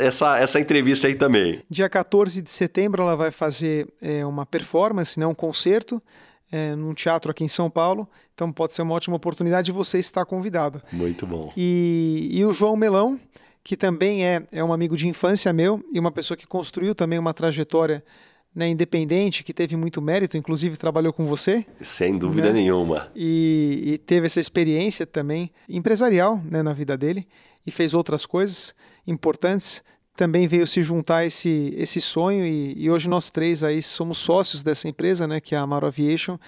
[0.00, 1.62] essa, essa entrevista aí também.
[1.68, 6.02] Dia 14 de setembro ela vai fazer é, uma performance, né, um concerto,
[6.50, 8.08] é, num teatro aqui em São Paulo.
[8.32, 10.80] Então pode ser uma ótima oportunidade de você estar convidado.
[10.90, 11.52] Muito bom.
[11.54, 13.20] E, e o João Melão,
[13.64, 17.18] que também é, é um amigo de infância meu e uma pessoa que construiu também
[17.18, 18.04] uma trajetória
[18.54, 21.66] né, independente, que teve muito mérito, inclusive trabalhou com você.
[21.80, 22.60] Sem dúvida né?
[22.60, 23.10] nenhuma.
[23.16, 27.26] E, e, teve essa experiência também empresarial né, na vida dele
[27.66, 28.74] e fez outras coisas
[29.06, 29.82] importantes.
[30.14, 34.18] Também veio se juntar a esse, esse sonho e, e hoje nós três aí somos
[34.18, 36.38] sócios dessa empresa, né, que é a Amaro Aviation,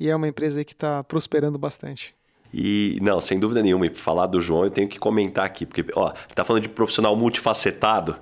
[0.00, 2.12] e é uma empresa que está prosperando bastante.
[2.52, 5.84] E não, sem dúvida nenhuma, e falar do João eu tenho que comentar aqui, porque
[5.94, 8.16] ó, tá falando de profissional multifacetado.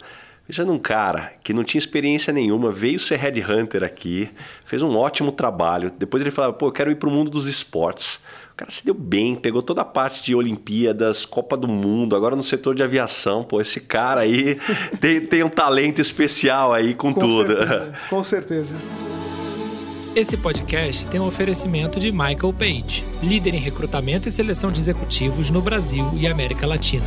[0.47, 4.29] Veja num cara que não tinha experiência nenhuma, veio ser headhunter aqui,
[4.65, 5.93] fez um ótimo trabalho.
[5.97, 8.17] Depois ele falou: pô, eu quero ir para o mundo dos esportes.
[8.53, 12.35] O cara se deu bem, pegou toda a parte de Olimpíadas, Copa do Mundo, agora
[12.35, 13.45] no setor de aviação.
[13.45, 14.59] Pô, esse cara aí
[15.01, 17.57] tem, tem um talento especial aí com, com tudo.
[17.57, 18.75] Certeza, com certeza.
[20.15, 25.51] Esse podcast tem um oferecimento de Michael Page, líder em recrutamento e seleção de executivos
[25.51, 27.07] no Brasil e América Latina.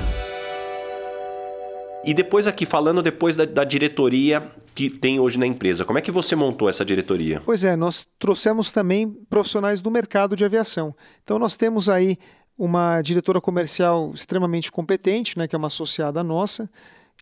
[2.06, 4.42] E depois aqui, falando depois da, da, diretoria
[4.74, 7.42] que tem hoje na empresa, como é que você montou essa diretoria?
[7.44, 10.96] Pois é, nós trouxemos também profissionais do mercado de aviação.
[11.26, 12.18] Então nós temos aí
[12.58, 16.70] uma diretora comercial extremamente competente, né, que é uma associada nossa,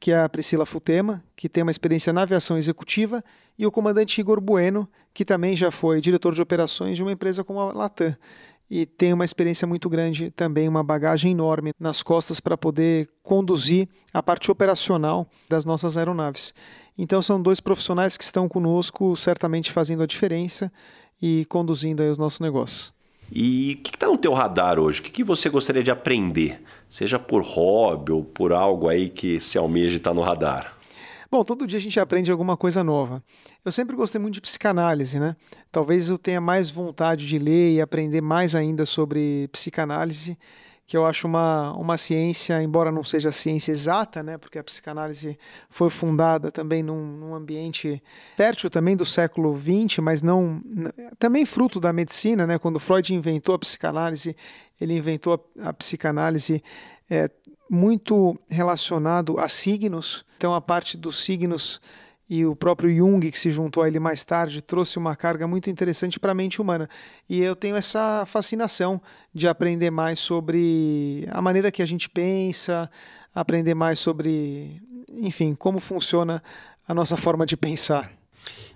[0.02, 3.24] que é a Priscila Futema, que tem uma experiência na aviação executiva,
[3.56, 7.44] e o comandante Igor Bueno, que também já foi diretor de operações de uma empresa
[7.44, 8.16] como a Latam.
[8.68, 13.88] E tem uma experiência muito grande também, uma bagagem enorme nas costas para poder conduzir
[14.12, 16.52] a parte operacional das nossas aeronaves.
[16.98, 20.72] Então são dois profissionais que estão conosco, certamente fazendo a diferença
[21.22, 22.92] e conduzindo os nossos negócios.
[23.32, 25.00] E o que está no teu radar hoje?
[25.00, 26.62] O que, que você gostaria de aprender?
[26.90, 30.76] Seja por hobby ou por algo aí que se almeja estar no radar.
[31.32, 33.24] Bom, todo dia a gente aprende alguma coisa nova.
[33.64, 35.38] Eu sempre gostei muito de psicanálise, né?
[35.72, 40.38] Talvez eu tenha mais vontade de ler e aprender mais ainda sobre psicanálise,
[40.92, 45.40] que eu acho uma, uma ciência, embora não seja ciência exata, né, porque a psicanálise
[45.70, 48.04] foi fundada também num, num ambiente
[48.36, 50.62] fértil também do século XX, mas não
[51.18, 54.36] também fruto da medicina, né, quando Freud inventou a psicanálise,
[54.82, 56.62] ele inventou a, a psicanálise
[57.10, 57.32] é,
[57.70, 61.80] muito relacionado a signos, então a parte dos signos
[62.32, 65.70] e o próprio Jung, que se juntou a ele mais tarde, trouxe uma carga muito
[65.70, 66.90] interessante para a mente humana.
[67.30, 69.02] E eu tenho essa fascinação
[69.34, 72.90] de aprender mais sobre a maneira que a gente pensa,
[73.36, 76.42] aprender mais sobre, enfim, como funciona
[76.88, 78.10] a nossa forma de pensar.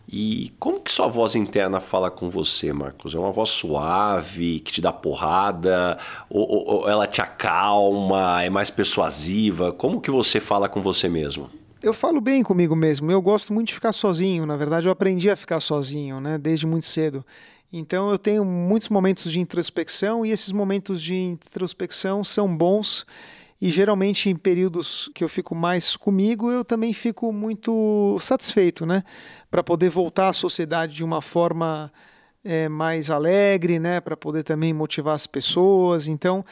[0.06, 3.16] E como que sua voz interna fala com você, Marcos?
[3.16, 5.98] É uma voz suave, que te dá porrada?
[6.30, 9.72] Ou, ou, ou ela te acalma, é mais persuasiva?
[9.72, 11.50] Como que você fala com você mesmo?
[11.86, 13.12] Eu falo bem comigo mesmo.
[13.12, 14.44] Eu gosto muito de ficar sozinho.
[14.44, 17.24] Na verdade, eu aprendi a ficar sozinho, né, desde muito cedo.
[17.72, 23.06] Então, eu tenho muitos momentos de introspecção e esses momentos de introspecção são bons.
[23.62, 29.04] E geralmente em períodos que eu fico mais comigo, eu também fico muito satisfeito, né,
[29.52, 31.94] para poder voltar à sociedade de uma forma
[32.44, 36.08] é, mais alegre, né, para poder também motivar as pessoas.
[36.08, 36.44] Então,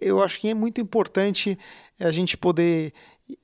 [0.00, 1.56] eu acho que é muito importante
[2.00, 2.92] a gente poder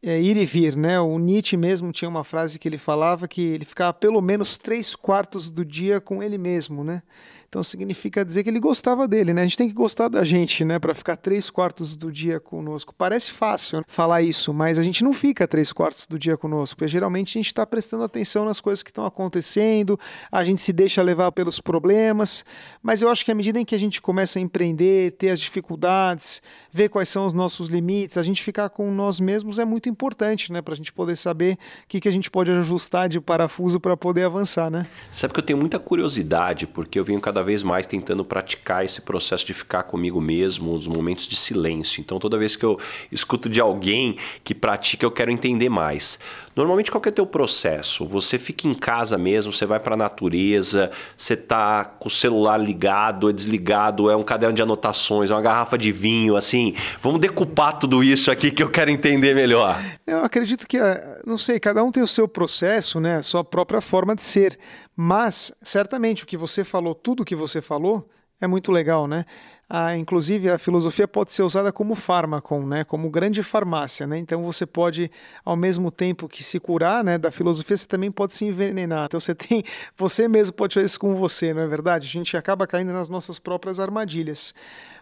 [0.03, 1.01] é, ir e vir, né?
[1.01, 4.95] O Nietzsche mesmo tinha uma frase que ele falava que ele ficava pelo menos três
[4.95, 7.03] quartos do dia com ele mesmo, né?
[7.49, 9.43] Então significa dizer que ele gostava dele, né?
[9.43, 10.79] A gente tem que gostar da gente, né?
[10.79, 12.95] Para ficar três quartos do dia conosco.
[12.95, 16.89] Parece fácil falar isso, mas a gente não fica três quartos do dia conosco, porque
[16.89, 19.99] geralmente a gente está prestando atenção nas coisas que estão acontecendo,
[20.31, 22.45] a gente se deixa levar pelos problemas.
[22.83, 25.41] Mas eu acho que à medida em que a gente começa a empreender, ter as
[25.41, 26.43] dificuldades,
[26.77, 30.53] ver quais são os nossos limites, a gente ficar com nós mesmos é muito importante,
[30.53, 30.61] né?
[30.61, 33.97] Para a gente poder saber o que, que a gente pode ajustar de parafuso para
[33.97, 34.87] poder avançar, né?
[35.11, 39.01] Sabe que eu tenho muita curiosidade, porque eu venho cada vez mais tentando praticar esse
[39.01, 41.99] processo de ficar comigo mesmo, os momentos de silêncio.
[42.03, 42.79] Então, toda vez que eu
[43.11, 46.19] escuto de alguém que pratica, eu quero entender mais.
[46.57, 48.07] Normalmente, qual é o teu processo?
[48.07, 52.57] Você fica em casa mesmo, você vai para a natureza, você está com o celular
[52.57, 56.75] ligado, é desligado, é um caderno de anotações, é uma garrafa de vinho, assim.
[57.03, 59.79] Vamos decupar tudo isso aqui que eu quero entender melhor.
[60.07, 63.17] Eu acredito que, eh, não sei, cada um tem o seu processo, né?
[63.17, 64.59] A sua própria forma de ser.
[64.97, 68.09] Mas, certamente, o que você falou, tudo o que você falou,
[68.41, 69.27] é muito legal, né?
[69.69, 72.85] Ah, inclusive, a filosofia pode ser usada como fármaco, né?
[72.85, 74.07] como grande farmácia.
[74.07, 74.17] Né?
[74.17, 75.11] Então, você pode,
[75.45, 79.07] ao mesmo tempo que se curar né, da filosofia, você também pode se envenenar.
[79.07, 79.65] Então, você tem,
[79.99, 82.07] você mesmo pode fazer isso com você, não é verdade?
[82.07, 84.55] A gente acaba caindo nas nossas próprias armadilhas.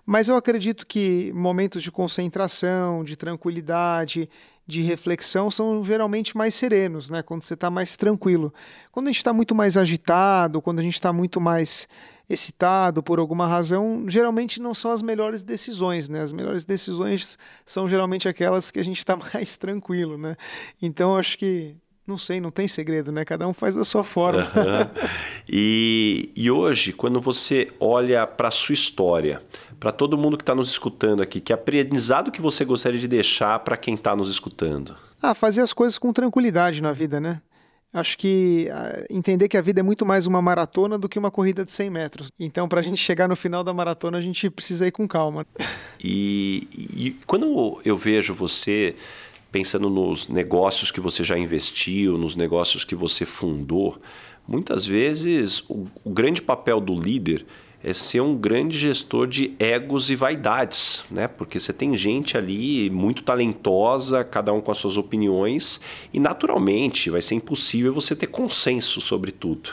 [0.07, 4.29] Mas eu acredito que momentos de concentração, de tranquilidade,
[4.67, 7.23] de reflexão são geralmente mais serenos, né?
[7.23, 8.53] quando você está mais tranquilo.
[8.91, 11.87] Quando a gente está muito mais agitado, quando a gente está muito mais
[12.29, 16.23] excitado por alguma razão, geralmente não são as melhores decisões, né?
[16.23, 20.37] As melhores decisões são geralmente aquelas que a gente está mais tranquilo, né?
[20.81, 23.25] Então acho que não sei, não tem segredo, né?
[23.25, 24.43] Cada um faz da sua forma.
[24.43, 25.05] Uhum.
[25.49, 29.43] E, e hoje, quando você olha para a sua história,
[29.79, 33.59] para todo mundo que está nos escutando aqui, que aprendizado que você gostaria de deixar
[33.59, 34.97] para quem está nos escutando?
[35.21, 37.43] Ah, fazer as coisas com tranquilidade na vida, né?
[37.95, 41.31] acho que ah, entender que a vida é muito mais uma maratona do que uma
[41.31, 42.29] corrida de 100 metros.
[42.39, 45.47] Então, para a gente chegar no final da maratona, a gente precisa ir com calma.
[46.03, 48.97] E, e quando eu vejo você
[49.55, 53.97] pensando nos negócios que você já investiu, nos negócios que você fundou,
[54.49, 57.47] muitas vezes o, o grande papel do líder
[57.81, 61.29] é ser um grande gestor de egos e vaidades, né?
[61.29, 65.81] Porque você tem gente ali muito talentosa, cada um com as suas opiniões,
[66.13, 69.71] e naturalmente vai ser impossível você ter consenso sobre tudo.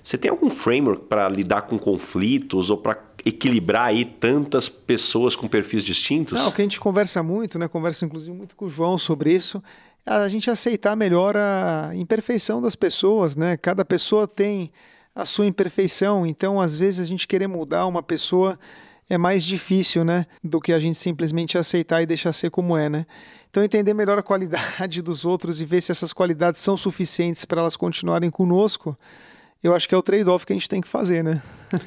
[0.00, 5.46] Você tem algum framework para lidar com conflitos ou para equilibrar aí tantas pessoas com
[5.46, 6.40] perfis distintos?
[6.40, 7.68] Não, o que a gente conversa muito, né?
[7.68, 9.62] Conversa inclusive muito com o João sobre isso,
[10.06, 13.56] a gente aceitar melhor a imperfeição das pessoas, né?
[13.56, 14.70] Cada pessoa tem
[15.14, 16.26] a sua imperfeição.
[16.26, 18.58] Então, às vezes, a gente querer mudar uma pessoa
[19.10, 20.26] é mais difícil, né?
[20.42, 23.06] Do que a gente simplesmente aceitar e deixar ser como é, né?
[23.50, 27.60] Então, entender melhor a qualidade dos outros e ver se essas qualidades são suficientes para
[27.60, 28.96] elas continuarem conosco,
[29.62, 31.42] eu acho que é o trade-off que a gente tem que fazer, né?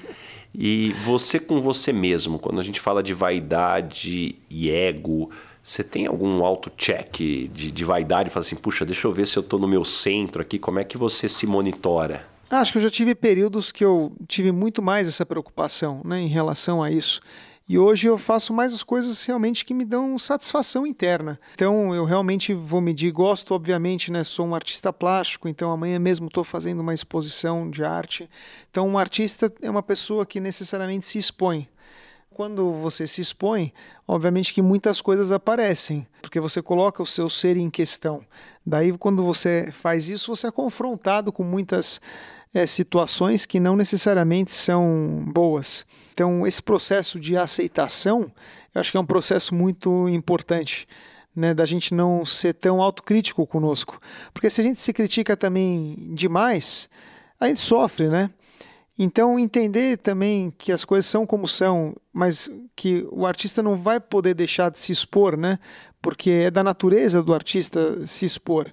[0.54, 5.30] e você com você mesmo, quando a gente fala de vaidade e ego,
[5.64, 8.30] você tem algum auto-check de, de vaidade?
[8.30, 10.84] Fala assim, puxa, deixa eu ver se eu estou no meu centro aqui, como é
[10.84, 12.26] que você se monitora?
[12.50, 16.20] Ah, acho que eu já tive períodos que eu tive muito mais essa preocupação né,
[16.20, 17.22] em relação a isso.
[17.72, 21.40] E hoje eu faço mais as coisas realmente que me dão satisfação interna.
[21.54, 24.26] Então eu realmente vou medir, gosto, obviamente, né?
[24.26, 28.30] Sou um artista plástico, então amanhã mesmo estou fazendo uma exposição de arte.
[28.70, 31.66] Então um artista é uma pessoa que necessariamente se expõe.
[32.30, 33.72] Quando você se expõe,
[34.06, 38.26] obviamente que muitas coisas aparecem, porque você coloca o seu ser em questão.
[38.66, 42.02] Daí, quando você faz isso, você é confrontado com muitas
[42.54, 45.86] é, situações que não necessariamente são boas.
[46.14, 48.32] Então, esse processo de aceitação,
[48.74, 50.88] eu acho que é um processo muito importante.
[51.34, 54.02] Né, da gente não ser tão autocrítico conosco.
[54.34, 56.90] Porque se a gente se critica também demais,
[57.40, 58.30] a gente sofre, né?
[59.00, 64.00] Então, entender também que as coisas são como são, mas que o artista não vai
[64.00, 65.58] poder deixar de se expor, né?
[66.02, 68.70] Porque é da natureza do artista se expor.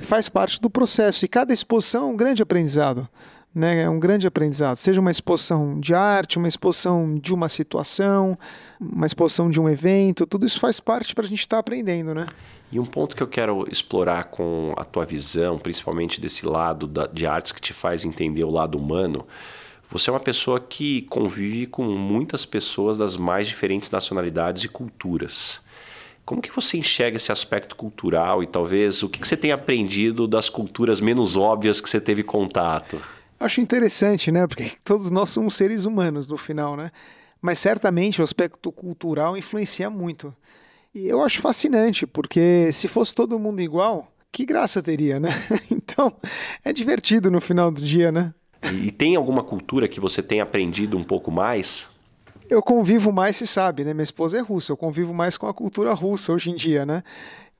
[0.00, 3.08] Faz parte do processo e cada exposição é um grande aprendizado.
[3.54, 4.76] Né, é um grande aprendizado.
[4.76, 8.38] Seja uma exposição de arte, uma exposição de uma situação,
[8.78, 12.14] uma exposição de um evento, tudo isso faz parte para a gente estar tá aprendendo,
[12.14, 12.26] né?
[12.70, 17.06] E um ponto que eu quero explorar com a tua visão, principalmente desse lado da,
[17.06, 19.26] de artes que te faz entender o lado humano,
[19.90, 25.62] você é uma pessoa que convive com muitas pessoas das mais diferentes nacionalidades e culturas.
[26.28, 30.28] Como que você enxerga esse aspecto cultural e talvez o que, que você tem aprendido
[30.28, 33.00] das culturas menos óbvias que você teve contato?
[33.40, 34.46] Acho interessante, né?
[34.46, 36.92] Porque todos nós somos seres humanos no final, né?
[37.40, 40.36] Mas certamente o aspecto cultural influencia muito.
[40.94, 45.30] E eu acho fascinante, porque se fosse todo mundo igual, que graça teria, né?
[45.72, 46.12] Então,
[46.62, 48.34] é divertido no final do dia, né?
[48.70, 51.88] E tem alguma cultura que você tem aprendido um pouco mais?
[52.48, 53.92] Eu convivo mais, se sabe, né?
[53.92, 57.02] Minha esposa é russa, eu convivo mais com a cultura russa hoje em dia, né?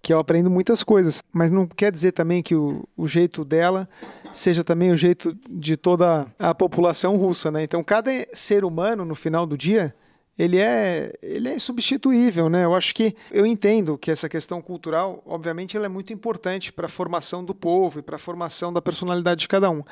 [0.00, 3.88] Que eu aprendo muitas coisas, mas não quer dizer também que o, o jeito dela
[4.32, 7.62] seja também o jeito de toda a população russa, né?
[7.62, 9.94] Então, cada ser humano, no final do dia,
[10.38, 12.64] ele é, ele é insubstituível, né?
[12.64, 16.86] Eu acho que eu entendo que essa questão cultural, obviamente, ela é muito importante para
[16.86, 19.82] a formação do povo e para a formação da personalidade de cada um.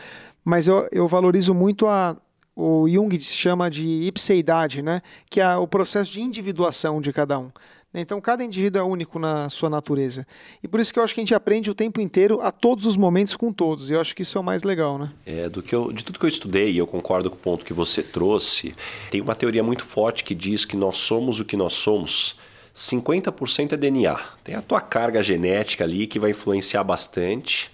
[0.44, 2.16] Mas eu, eu valorizo muito a,
[2.56, 5.02] o Jung chama de ipseidade, né?
[5.28, 7.50] Que é o processo de individuação de cada um.
[7.94, 10.26] Então, cada indivíduo é único na sua natureza.
[10.62, 12.84] E por isso que eu acho que a gente aprende o tempo inteiro, a todos
[12.84, 13.90] os momentos, com todos.
[13.90, 15.12] E eu acho que isso é o mais legal, né?
[15.24, 17.64] É, do que eu, de tudo que eu estudei, e eu concordo com o ponto
[17.64, 18.74] que você trouxe,
[19.10, 22.38] tem uma teoria muito forte que diz que nós somos o que nós somos.
[22.74, 24.18] 50% é DNA.
[24.44, 27.70] Tem a tua carga genética ali que vai influenciar bastante.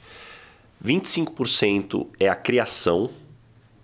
[0.84, 3.10] 25% é a criação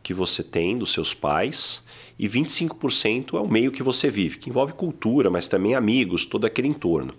[0.08, 1.84] que você tem dos seus pais
[2.18, 6.46] e 25% é o meio que você vive, que envolve cultura, mas também amigos, todo
[6.46, 7.12] aquele entorno.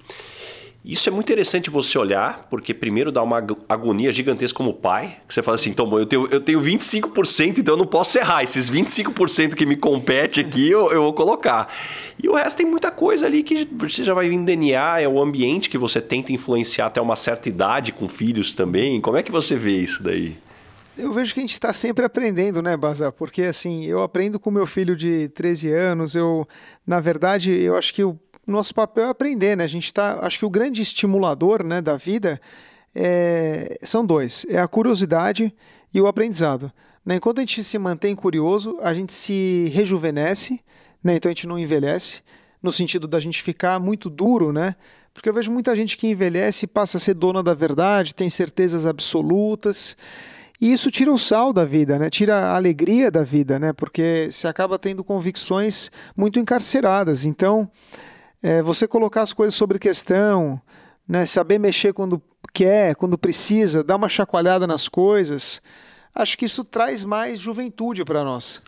[0.84, 5.32] Isso é muito interessante você olhar, porque primeiro dá uma agonia gigantesca como pai, que
[5.36, 8.42] você fala assim, então, bom, eu tenho, eu tenho 25%, então eu não posso errar.
[8.42, 11.72] Esses 25% que me compete aqui, eu, eu vou colocar.
[12.18, 15.22] E o resto tem muita coisa ali que você já vai vir DNA, é o
[15.22, 19.00] ambiente que você tenta influenciar até uma certa idade com filhos também.
[19.00, 20.38] Como é que você vê isso daí?
[21.00, 23.10] Eu vejo que a gente está sempre aprendendo, né, Baza?
[23.10, 26.14] Porque assim, eu aprendo com meu filho de 13 anos.
[26.14, 26.46] Eu,
[26.86, 29.64] na verdade, eu acho que o nosso papel é aprender, né?
[29.64, 32.40] A gente tá, acho que o grande estimulador, né, da vida
[32.94, 35.56] é, são dois: é a curiosidade
[35.94, 36.70] e o aprendizado.
[37.06, 37.16] Né?
[37.16, 40.60] Enquanto a gente se mantém curioso, a gente se rejuvenesce,
[41.02, 41.16] né?
[41.16, 42.22] Então a gente não envelhece
[42.62, 44.76] no sentido da gente ficar muito duro, né?
[45.14, 48.30] Porque eu vejo muita gente que envelhece e passa a ser dona da verdade, tem
[48.30, 49.96] certezas absolutas.
[50.60, 52.10] E isso tira o sal da vida, né?
[52.10, 53.72] tira a alegria da vida, né?
[53.72, 57.24] porque você acaba tendo convicções muito encarceradas.
[57.24, 57.70] Então,
[58.44, 60.62] é, você colocar as coisas sobre questão,
[61.08, 61.26] né?
[61.26, 62.22] saber mexer quando
[62.54, 65.62] quer, quando precisa, dar uma chacoalhada nas coisas,
[66.14, 68.62] acho que isso traz mais juventude para nós.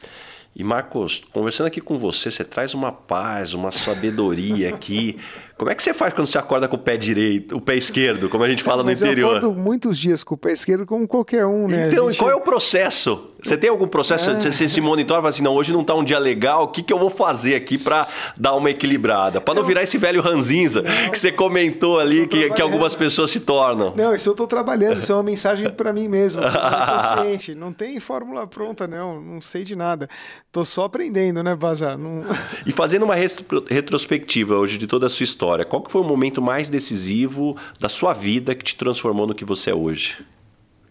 [0.55, 5.17] E Marcos, conversando aqui com você, você traz uma paz, uma sabedoria aqui.
[5.61, 8.27] Como é que você faz quando você acorda com o pé direito, o pé esquerdo,
[8.27, 9.33] como a gente fala Mas no interior?
[9.33, 11.87] Eu acordo muitos dias com o pé esquerdo, como qualquer um, né?
[11.87, 12.17] Então, gente...
[12.17, 13.27] qual é o processo?
[13.43, 14.31] Você tem algum processo?
[14.31, 14.39] É.
[14.39, 16.81] Você se monitora e fala assim: não, hoje não está um dia legal, o que,
[16.81, 19.39] que eu vou fazer aqui para dar uma equilibrada?
[19.39, 19.67] Para não eu...
[19.67, 23.93] virar esse velho ranzinza não, que você comentou ali, que, que algumas pessoas se tornam.
[23.95, 26.41] Não, isso eu estou trabalhando, isso é uma mensagem para mim mesmo.
[27.21, 27.53] consciente.
[27.53, 30.09] Não tem fórmula pronta, não, não sei de nada.
[30.47, 31.99] Estou só aprendendo, né, Bazar?
[31.99, 32.23] Não...
[32.65, 36.05] E fazendo uma retrospectiva hoje de toda a sua história história, qual que foi o
[36.05, 40.25] momento mais decisivo da sua vida que te transformou no que você é hoje?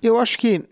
[0.03, 0.63] Eu acho que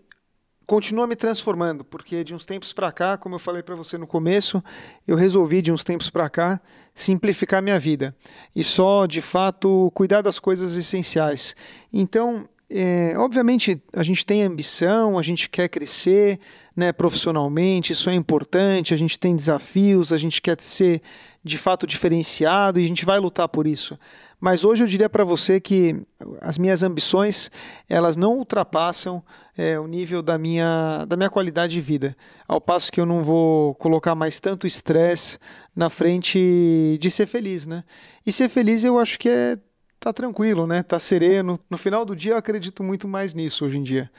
[0.65, 4.05] continua me transformando, porque de uns tempos para cá, como eu falei para você no
[4.05, 4.63] começo,
[5.07, 6.61] eu resolvi de uns tempos para cá
[6.93, 8.15] simplificar minha vida
[8.55, 11.55] e só, de fato, cuidar das coisas essenciais.
[11.91, 16.39] Então, é, obviamente, a gente tem ambição, a gente quer crescer
[16.75, 21.01] né, profissionalmente, isso é importante, a gente tem desafios, a gente quer ser
[21.43, 23.97] de fato diferenciado e a gente vai lutar por isso.
[24.39, 26.01] Mas hoje eu diria para você que
[26.39, 27.51] as minhas ambições
[27.89, 29.21] elas não ultrapassam
[29.57, 32.15] é, o nível da minha, da minha qualidade de vida.
[32.47, 35.37] Ao passo que eu não vou colocar mais tanto estresse
[35.75, 37.83] na frente de ser feliz, né?
[38.25, 39.57] E ser feliz eu acho que é
[39.99, 40.83] tá tranquilo, né?
[40.83, 41.59] Tá sereno.
[41.69, 44.09] No final do dia eu acredito muito mais nisso hoje em dia.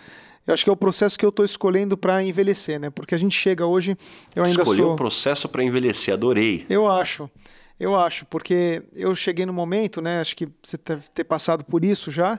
[0.46, 2.90] Eu acho que é o processo que eu estou escolhendo para envelhecer, né?
[2.90, 3.96] Porque a gente chega hoje,
[4.34, 4.94] eu ainda Escolheu sou.
[4.94, 6.66] o processo para envelhecer, adorei.
[6.68, 7.30] Eu acho.
[7.78, 10.20] Eu acho, porque eu cheguei no momento, né?
[10.20, 12.38] Acho que você deve ter passado por isso já,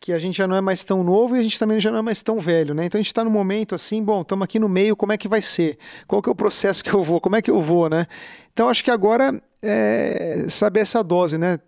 [0.00, 1.98] que a gente já não é mais tão novo e a gente também já não
[1.98, 2.84] é mais tão velho, né?
[2.84, 5.28] Então a gente está no momento assim, bom, estamos aqui no meio, como é que
[5.28, 5.78] vai ser?
[6.08, 7.20] Qual que é o processo que eu vou?
[7.20, 8.06] Como é que eu vou, né?
[8.52, 11.58] Então acho que agora é saber essa dose, né?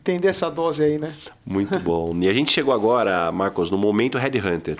[0.00, 1.14] Entender essa dose aí, né?
[1.44, 2.16] Muito bom.
[2.22, 4.76] E a gente chegou agora, Marcos, no momento Headhunter.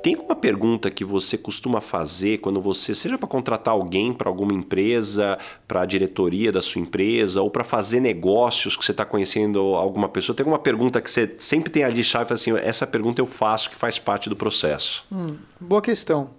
[0.00, 4.54] Tem uma pergunta que você costuma fazer quando você, seja para contratar alguém para alguma
[4.54, 5.36] empresa,
[5.66, 10.08] para a diretoria da sua empresa, ou para fazer negócios que você está conhecendo alguma
[10.08, 10.36] pessoa?
[10.36, 13.68] Tem alguma pergunta que você sempre tem ali de chave assim, essa pergunta eu faço
[13.70, 15.04] que faz parte do processo?
[15.10, 16.30] Hum, boa questão.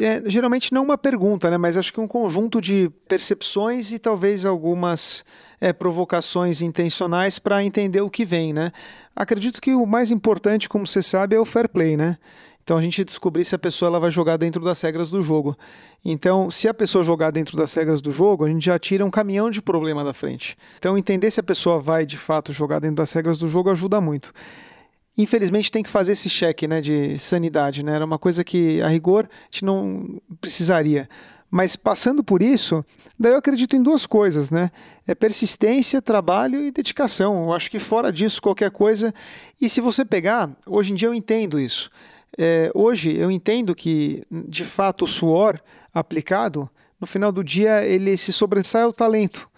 [0.00, 1.58] É, geralmente não uma pergunta, né?
[1.58, 5.24] mas acho que um conjunto de percepções e talvez algumas
[5.60, 8.52] é, provocações intencionais para entender o que vem.
[8.52, 8.70] Né?
[9.14, 11.96] Acredito que o mais importante, como você sabe, é o fair play.
[11.96, 12.16] Né?
[12.62, 15.56] Então a gente descobrir se a pessoa ela vai jogar dentro das regras do jogo.
[16.04, 19.10] Então, se a pessoa jogar dentro das regras do jogo, a gente já tira um
[19.10, 20.56] caminhão de problema da frente.
[20.78, 24.00] Então, entender se a pessoa vai de fato jogar dentro das regras do jogo ajuda
[24.00, 24.32] muito.
[25.18, 27.82] Infelizmente tem que fazer esse cheque né, de sanidade.
[27.82, 27.92] Né?
[27.92, 31.08] Era uma coisa que, a rigor, a gente não precisaria.
[31.50, 32.84] Mas passando por isso,
[33.18, 34.70] daí eu acredito em duas coisas, né?
[35.06, 37.44] É persistência, trabalho e dedicação.
[37.44, 39.14] Eu acho que fora disso, qualquer coisa.
[39.60, 41.90] E se você pegar, hoje em dia eu entendo isso.
[42.36, 45.58] É, hoje eu entendo que, de fato, o suor
[45.92, 46.68] aplicado,
[47.00, 49.48] no final do dia, ele se sobressai ao talento.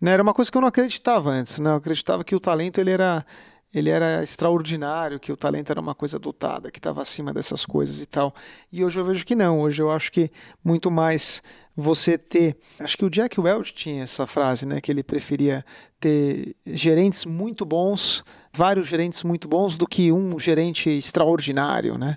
[0.00, 0.12] Né?
[0.12, 1.58] Era uma coisa que eu não acreditava antes.
[1.58, 1.70] Né?
[1.70, 3.24] Eu acreditava que o talento ele era,
[3.72, 8.00] ele era extraordinário, que o talento era uma coisa dotada, que estava acima dessas coisas
[8.00, 8.34] e tal.
[8.72, 9.60] E hoje eu vejo que não.
[9.60, 10.30] Hoje eu acho que
[10.64, 11.42] muito mais
[11.76, 12.56] você ter.
[12.80, 14.80] Acho que o Jack Welch tinha essa frase, né?
[14.80, 15.64] Que ele preferia
[16.00, 22.16] ter gerentes muito bons, vários gerentes muito bons, do que um gerente extraordinário, né?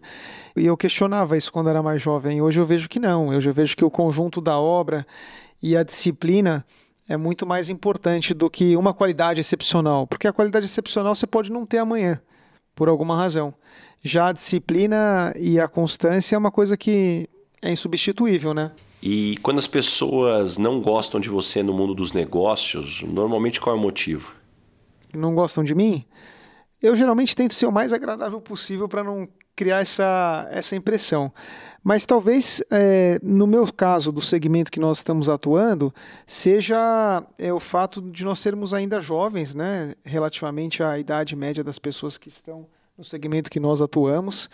[0.55, 2.41] E eu questionava isso quando era mais jovem.
[2.41, 3.27] Hoje eu vejo que não.
[3.27, 5.05] Hoje eu vejo que o conjunto da obra
[5.61, 6.65] e a disciplina
[7.11, 11.51] é muito mais importante do que uma qualidade excepcional, porque a qualidade excepcional você pode
[11.51, 12.21] não ter amanhã,
[12.73, 13.53] por alguma razão.
[14.01, 17.27] Já a disciplina e a constância é uma coisa que
[17.61, 18.71] é insubstituível, né?
[19.03, 23.79] E quando as pessoas não gostam de você no mundo dos negócios, normalmente qual é
[23.79, 24.33] o motivo?
[25.13, 26.05] Não gostam de mim?
[26.81, 31.31] Eu geralmente tento ser o mais agradável possível para não criar essa, essa impressão.
[31.83, 35.93] Mas talvez, é, no meu caso, do segmento que nós estamos atuando,
[36.27, 41.79] seja é, o fato de nós sermos ainda jovens, né, relativamente à idade média das
[41.79, 44.47] pessoas que estão no segmento que nós atuamos,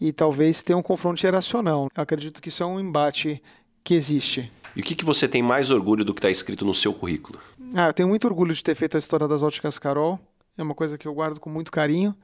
[0.00, 1.88] e talvez ter um confronto geracional.
[1.96, 3.40] Eu acredito que isso é um embate
[3.84, 4.50] que existe.
[4.74, 7.38] E o que, que você tem mais orgulho do que está escrito no seu currículo?
[7.74, 10.18] Ah, eu tenho muito orgulho de ter feito a história das óticas Carol.
[10.58, 12.16] É uma coisa que eu guardo com muito carinho.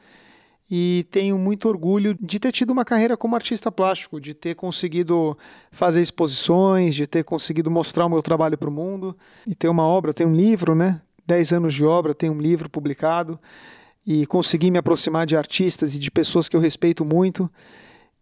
[0.70, 5.36] E tenho muito orgulho de ter tido uma carreira como artista plástico, de ter conseguido
[5.70, 9.16] fazer exposições, de ter conseguido mostrar o meu trabalho para o mundo.
[9.46, 11.00] E ter uma obra, tem um livro, né?
[11.26, 13.38] Dez anos de obra, tem um livro publicado.
[14.06, 17.50] E conseguir me aproximar de artistas e de pessoas que eu respeito muito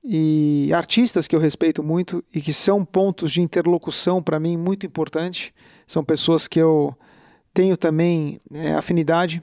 [0.09, 4.86] e artistas que eu respeito muito e que são pontos de interlocução para mim muito
[4.86, 5.53] importante.
[5.84, 6.97] São pessoas que eu
[7.53, 9.42] tenho também é, afinidade.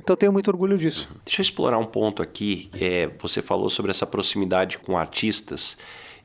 [0.00, 1.08] Então tenho muito orgulho disso.
[1.24, 2.70] Deixa eu explorar um ponto aqui.
[2.74, 5.76] É, você falou sobre essa proximidade com artistas.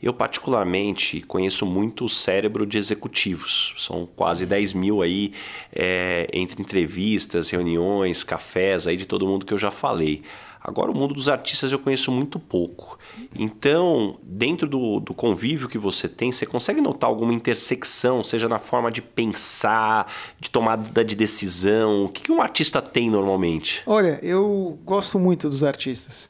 [0.03, 3.73] Eu, particularmente, conheço muito o cérebro de executivos.
[3.77, 5.31] São quase 10 mil aí,
[5.71, 10.21] é, entre entrevistas, reuniões, cafés, aí de todo mundo que eu já falei.
[10.63, 12.97] Agora, o mundo dos artistas eu conheço muito pouco.
[13.37, 18.59] Então, dentro do, do, convívio que você tem, você consegue notar alguma intersecção, seja na
[18.59, 20.09] forma de pensar,
[20.39, 22.05] de tomada de decisão?
[22.05, 23.83] O que, que um artista tem normalmente?
[23.85, 26.29] Olha, eu gosto muito dos artistas,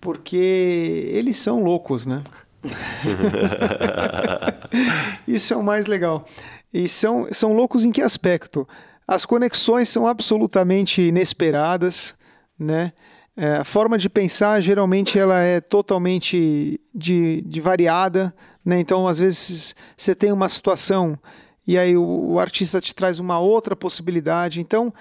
[0.00, 2.24] porque eles são loucos, né?
[5.28, 6.24] Isso é o mais legal.
[6.72, 8.66] E são, são loucos em que aspecto?
[9.06, 12.14] As conexões são absolutamente inesperadas,
[12.58, 12.94] né?
[13.36, 18.34] É, a forma de pensar geralmente ela é totalmente de, de variada,
[18.64, 18.80] né?
[18.80, 21.18] Então às vezes você tem uma situação
[21.66, 24.60] e aí o, o, artista te traz uma outra possibilidade.
[24.60, 24.92] Então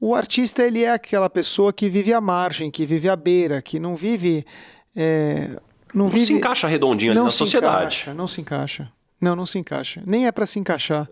[0.00, 3.80] o artista ele é aquela pessoa que vive à margem, que vive à beira, que
[3.80, 4.46] não vive
[4.94, 5.48] é,
[5.92, 7.96] não, não vive, se encaixa redondinho ali na sociedade.
[7.96, 8.92] Encaixa, não se encaixa.
[9.20, 10.02] Não, não se encaixa.
[10.06, 11.08] Nem é para se encaixar.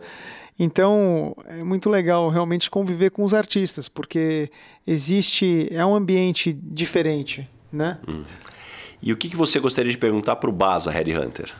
[0.58, 4.50] Então, é muito legal realmente conviver com os artistas, porque
[4.86, 5.68] existe.
[5.70, 7.98] É um ambiente diferente, né?
[8.08, 8.24] Hum.
[9.00, 11.54] E o que, que você gostaria de perguntar para o Baza, Harry Hunter?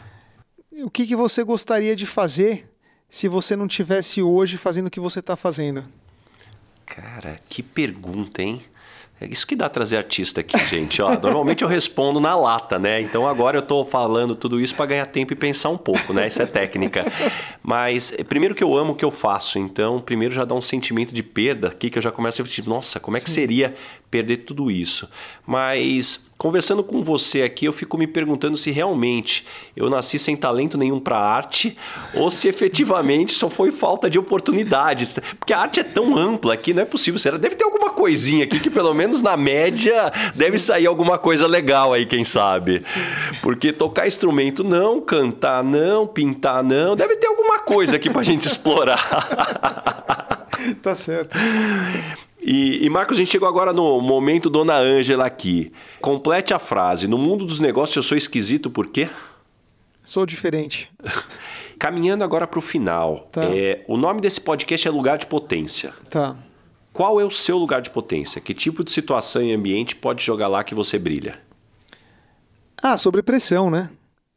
[0.83, 2.69] O que, que você gostaria de fazer
[3.09, 5.85] se você não tivesse hoje fazendo o que você está fazendo?
[6.85, 8.63] Cara, que pergunta, hein?
[9.21, 11.03] É isso que dá trazer artista aqui, gente.
[11.03, 13.01] Ó, normalmente eu respondo na lata, né?
[13.01, 16.29] Então agora eu estou falando tudo isso para ganhar tempo e pensar um pouco, né?
[16.29, 17.05] Isso é técnica.
[17.61, 21.13] Mas primeiro que eu amo o que eu faço, então primeiro já dá um sentimento
[21.13, 23.35] de perda aqui que eu já começo a refletir, nossa, como é que Sim.
[23.35, 23.75] seria
[24.09, 25.09] perder tudo isso?
[25.45, 29.45] Mas Conversando com você aqui, eu fico me perguntando se realmente
[29.77, 31.77] eu nasci sem talento nenhum para arte
[32.15, 35.19] ou se efetivamente só foi falta de oportunidades.
[35.37, 37.19] Porque a arte é tão ampla que não é possível.
[37.19, 37.37] Será?
[37.37, 41.93] Deve ter alguma coisinha aqui que, pelo menos na média, deve sair alguma coisa legal
[41.93, 42.83] aí, quem sabe.
[43.43, 48.47] Porque tocar instrumento não, cantar não, pintar não, deve ter alguma coisa aqui para gente
[48.47, 50.47] explorar.
[50.81, 51.37] tá certo.
[52.51, 55.71] E, e, Marcos, a gente chegou agora no momento Dona Ângela aqui.
[56.01, 57.07] Complete a frase.
[57.07, 59.07] No mundo dos negócios eu sou esquisito por quê?
[60.03, 60.91] Sou diferente.
[61.79, 63.29] Caminhando agora para o final.
[63.31, 63.45] Tá.
[63.45, 65.93] É, o nome desse podcast é Lugar de Potência.
[66.09, 66.37] Tá.
[66.91, 68.41] Qual é o seu lugar de potência?
[68.41, 71.39] Que tipo de situação e ambiente pode jogar lá que você brilha?
[72.83, 73.91] Ah, sobre pressão, né?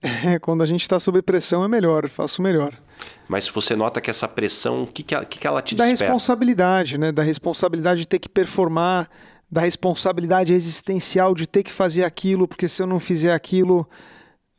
[0.42, 2.78] Quando a gente está sob pressão é melhor, faço melhor.
[3.28, 5.86] Mas você nota que essa pressão, o que, que, ela, que, que ela te da
[5.86, 6.04] desperta?
[6.04, 7.12] Da responsabilidade, né?
[7.12, 9.10] Da responsabilidade de ter que performar,
[9.50, 13.88] da responsabilidade existencial de ter que fazer aquilo, porque se eu não fizer aquilo,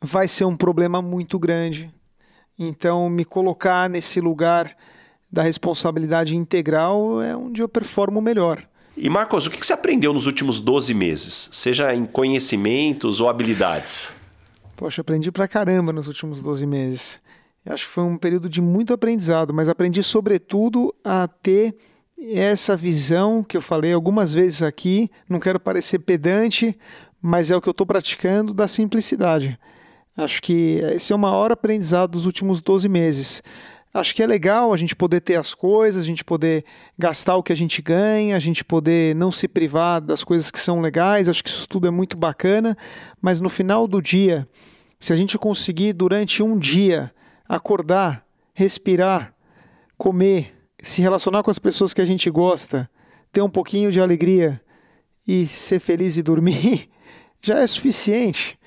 [0.01, 1.93] vai ser um problema muito grande.
[2.57, 4.75] Então, me colocar nesse lugar
[5.31, 8.63] da responsabilidade integral é onde eu performo melhor.
[8.95, 11.49] E Marcos, o que você aprendeu nos últimos 12 meses?
[11.51, 14.09] Seja em conhecimentos ou habilidades?
[14.77, 17.19] Poxa, aprendi pra caramba nos últimos 12 meses.
[17.65, 21.75] Acho que foi um período de muito aprendizado, mas aprendi sobretudo a ter
[22.19, 25.09] essa visão que eu falei algumas vezes aqui.
[25.29, 26.77] Não quero parecer pedante,
[27.21, 29.57] mas é o que eu estou praticando da simplicidade.
[30.15, 33.41] Acho que esse é o maior aprendizado dos últimos 12 meses.
[33.93, 36.65] Acho que é legal a gente poder ter as coisas, a gente poder
[36.97, 40.59] gastar o que a gente ganha, a gente poder não se privar das coisas que
[40.59, 41.29] são legais.
[41.29, 42.75] Acho que isso tudo é muito bacana,
[43.21, 44.47] mas no final do dia,
[44.99, 47.11] se a gente conseguir durante um dia
[47.55, 49.33] acordar, respirar,
[49.97, 52.89] comer, se relacionar com as pessoas que a gente gosta,
[53.31, 54.61] ter um pouquinho de alegria
[55.27, 56.89] e ser feliz e dormir,
[57.41, 58.57] já é suficiente.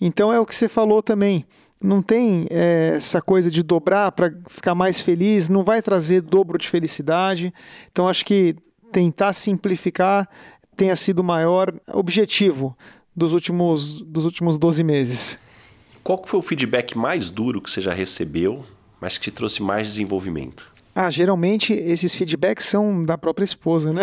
[0.00, 1.44] Então é o que você falou também.
[1.80, 6.56] Não tem é, essa coisa de dobrar para ficar mais feliz, não vai trazer dobro
[6.56, 7.52] de felicidade.
[7.90, 8.56] Então acho que
[8.92, 10.28] tentar simplificar
[10.76, 12.76] tenha sido o maior objetivo
[13.14, 15.45] dos últimos, dos últimos 12 meses.
[16.06, 18.64] Qual foi o feedback mais duro que você já recebeu,
[19.00, 20.72] mas que te trouxe mais desenvolvimento?
[20.94, 24.02] Ah, geralmente esses feedbacks são da própria esposa, né?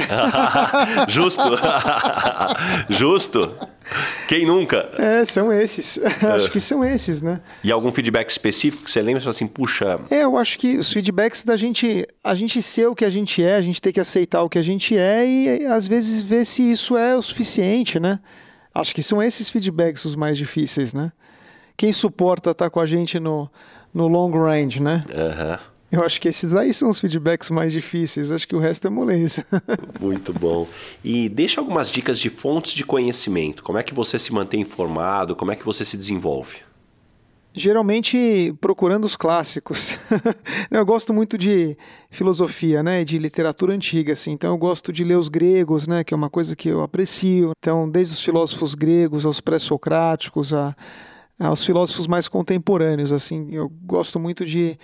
[1.08, 1.43] Justo.
[2.91, 3.56] Justo.
[4.28, 4.89] Quem nunca?
[4.97, 5.97] É, são esses.
[6.36, 7.39] acho que são esses, né?
[7.64, 9.22] E algum feedback específico que você lembra?
[9.22, 9.97] Você assim, puxa.
[10.12, 13.41] É, eu acho que os feedbacks da gente, a gente ser o que a gente
[13.41, 16.43] é, a gente tem que aceitar o que a gente é e às vezes ver
[16.45, 18.20] se isso é o suficiente, né?
[18.76, 21.14] Acho que são esses feedbacks os mais difíceis, né?
[21.78, 23.49] Quem suporta estar tá com a gente no,
[23.93, 25.05] no long range, né?
[25.09, 25.74] Uhum.
[25.93, 28.89] Eu acho que esses aí são os feedbacks mais difíceis, acho que o resto é
[28.89, 29.45] moleza.
[30.01, 30.67] Muito bom.
[31.03, 33.61] E deixa algumas dicas de fontes de conhecimento.
[33.63, 35.36] Como é que você se mantém informado?
[35.36, 36.61] Como é que você se desenvolve?
[37.53, 39.95] Geralmente procurando os clássicos.
[40.71, 41.78] eu gosto muito de
[42.09, 44.32] filosofia, né, de literatura antiga, assim.
[44.32, 47.51] Então eu gosto de ler os gregos, né, que é uma coisa que eu aprecio.
[47.59, 50.76] Então, desde os filósofos gregos aos pré-socráticos, a
[51.39, 53.11] aos filósofos mais contemporâneos.
[53.11, 54.77] Assim, eu gosto muito de,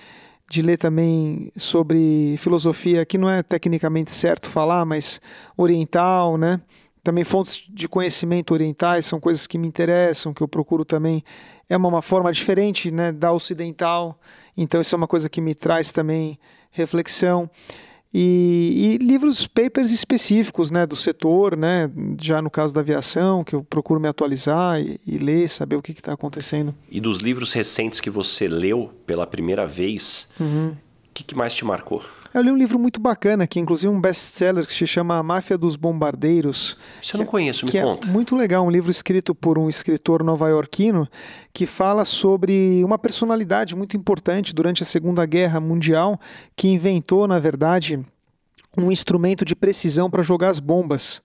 [0.49, 5.21] de ler também sobre filosofia, que não é tecnicamente certo falar, mas
[5.57, 6.59] oriental, né?
[7.03, 11.23] Também fontes de conhecimento orientais são coisas que me interessam, que eu procuro também.
[11.69, 14.19] É uma, uma forma diferente né, da ocidental,
[14.57, 16.37] então isso é uma coisa que me traz também
[16.71, 17.49] reflexão.
[18.14, 23.55] E, e, livros, papers específicos né, do setor, né, já no caso da aviação, que
[23.55, 26.74] eu procuro me atualizar e, e ler, saber o que está acontecendo.
[26.89, 30.76] E dos livros recentes que você leu pela primeira vez, o uhum.
[31.14, 32.03] que, que mais te marcou?
[32.34, 35.23] Eu li um livro muito bacana, que é inclusive um best-seller, que se chama A
[35.23, 36.77] Máfia dos Bombardeiros.
[37.01, 38.07] Você não é, conheço, me que é conta.
[38.07, 41.07] É muito legal, um livro escrito por um escritor nova-iorquino
[41.51, 46.19] que fala sobre uma personalidade muito importante durante a Segunda Guerra Mundial,
[46.55, 47.99] que inventou, na verdade,
[48.77, 51.23] um instrumento de precisão para jogar as bombas.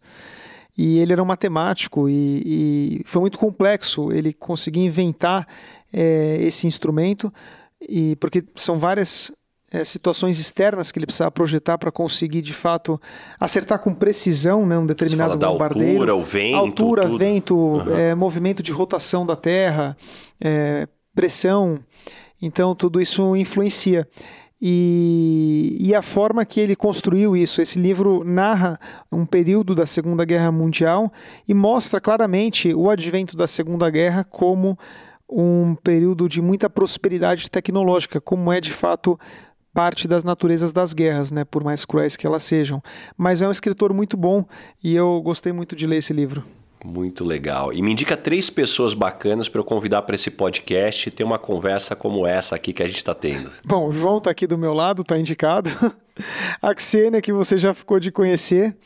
[0.76, 5.46] E ele era um matemático e, e foi muito complexo ele conseguir inventar
[5.92, 7.32] é, esse instrumento
[7.80, 9.30] e porque são várias
[9.74, 13.00] é, situações externas que ele precisava projetar para conseguir de fato
[13.40, 15.94] acertar com precisão né, um determinado da bombardeiro.
[15.94, 16.56] Altura, o vento.
[16.56, 17.18] Altura, tudo.
[17.18, 17.98] vento, uhum.
[17.98, 19.96] é, movimento de rotação da Terra,
[20.40, 21.80] é, pressão.
[22.40, 24.06] Então tudo isso influencia.
[24.62, 27.60] E, e, a forma que ele construiu isso.
[27.60, 28.78] Esse livro narra
[29.12, 31.12] um período da Segunda Guerra Mundial
[31.46, 34.78] e mostra claramente o advento da Segunda Guerra como
[35.28, 39.18] um período de muita prosperidade tecnológica, como é de fato
[39.74, 42.80] parte das naturezas das guerras, né, por mais cruéis que elas sejam.
[43.18, 44.46] Mas é um escritor muito bom
[44.82, 46.44] e eu gostei muito de ler esse livro.
[46.84, 47.72] Muito legal.
[47.72, 51.38] E me indica três pessoas bacanas para eu convidar para esse podcast e ter uma
[51.38, 53.50] conversa como essa aqui que a gente está tendo.
[53.64, 55.70] Bom, o João está aqui do meu lado, está indicado.
[56.60, 58.76] A Xênia, que você já ficou de conhecer.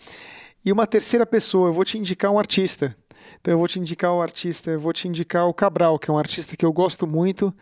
[0.64, 2.96] E uma terceira pessoa, eu vou te indicar um artista.
[3.40, 6.14] Então eu vou te indicar o artista, eu vou te indicar o Cabral, que é
[6.14, 7.52] um artista que eu gosto muito,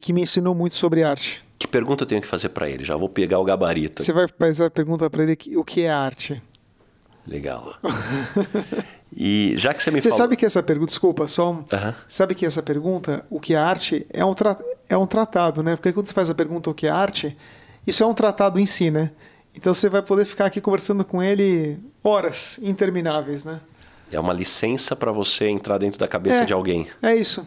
[0.00, 1.42] que me ensinou muito sobre arte.
[1.70, 2.84] Pergunta eu tenho que fazer para ele?
[2.84, 4.02] Já vou pegar o gabarito.
[4.02, 6.42] Você vai fazer a pergunta para ele o que é arte.
[7.26, 7.74] Legal.
[9.16, 10.18] E já que você me Você falou...
[10.18, 11.64] sabe que essa pergunta, desculpa, só um...
[12.06, 14.56] Sabe que essa pergunta, o que é arte, é um, tra...
[14.88, 15.76] é um tratado, né?
[15.76, 17.36] Porque quando você faz a pergunta o que é arte,
[17.86, 19.10] isso é um tratado em si, né?
[19.54, 23.60] Então você vai poder ficar aqui conversando com ele horas intermináveis, né?
[24.12, 26.86] É uma licença para você entrar dentro da cabeça é, de alguém.
[27.02, 27.46] É isso.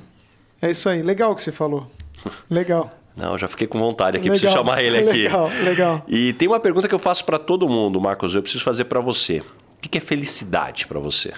[0.61, 1.01] É isso aí.
[1.01, 1.89] Legal o que você falou.
[2.49, 2.91] Legal.
[3.16, 5.24] Não, já fiquei com vontade aqui, legal, preciso chamar ele aqui.
[5.24, 6.05] Legal, legal.
[6.07, 8.99] E tem uma pergunta que eu faço para todo mundo, Marcos, eu preciso fazer para
[8.99, 9.39] você.
[9.39, 11.34] O que é felicidade para você?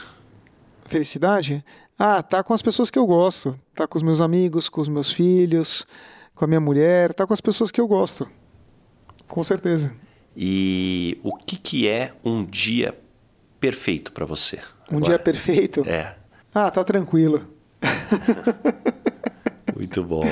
[0.86, 1.64] Felicidade?
[1.98, 3.60] Ah, tá com as pessoas que eu gosto.
[3.74, 5.86] Tá com os meus amigos, com os meus filhos,
[6.34, 8.30] com a minha mulher, tá com as pessoas que eu gosto.
[9.28, 9.94] Com certeza.
[10.36, 12.94] E o que, que é um dia
[13.60, 14.60] perfeito para você?
[14.92, 15.06] Um Agora?
[15.06, 15.84] dia perfeito?
[15.88, 16.16] É.
[16.54, 17.48] Ah, tá tranquilo.
[19.86, 20.24] Muito bom.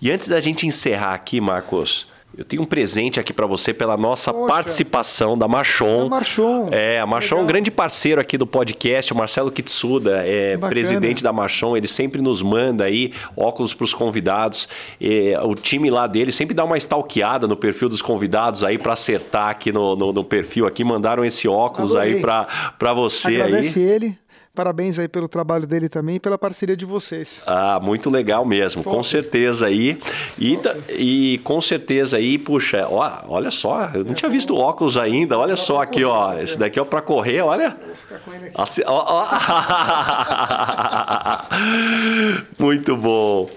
[0.00, 3.96] E antes da gente encerrar aqui, Marcos, eu tenho um presente aqui para você pela
[3.96, 4.46] nossa Poxa.
[4.46, 6.06] participação da Marchon.
[6.06, 6.68] A Marchon.
[6.70, 10.70] É, a Marchon é um grande parceiro aqui do podcast, o Marcelo Kitsuda, é Bacana.
[10.70, 14.66] presidente da Marchon, ele sempre nos manda aí óculos para os convidados.
[14.98, 18.94] E, o time lá dele sempre dá uma stalkeada no perfil dos convidados aí para
[18.94, 22.14] acertar aqui no, no, no, perfil aqui, mandaram esse óculos Adorei.
[22.14, 23.84] aí para você Agradece aí.
[23.84, 24.18] ele.
[24.54, 27.42] Parabéns aí pelo trabalho dele também e pela parceria de vocês.
[27.46, 28.94] Ah, muito legal mesmo, Top.
[28.94, 29.98] com certeza aí.
[30.38, 30.58] E,
[30.90, 35.56] e com certeza aí, puxa, ó, olha só, eu não tinha visto óculos ainda, olha
[35.56, 36.38] só, só aqui, ó.
[36.38, 37.78] Esse daqui é para correr, olha.
[37.86, 38.60] Vou ficar com ele aqui.
[38.60, 39.26] Assim, ó, ó.
[42.62, 43.48] muito bom.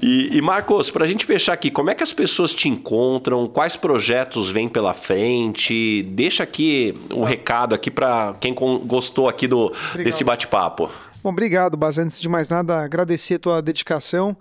[0.00, 3.48] E, e Marcos, para a gente fechar aqui, como é que as pessoas te encontram?
[3.48, 6.04] Quais projetos vêm pela frente?
[6.10, 10.90] Deixa aqui um recado aqui para quem gostou aqui do, desse bate bate-papo.
[11.22, 11.98] Bom, obrigado, Bas.
[11.98, 14.36] Antes de mais nada, agradecer a tua dedicação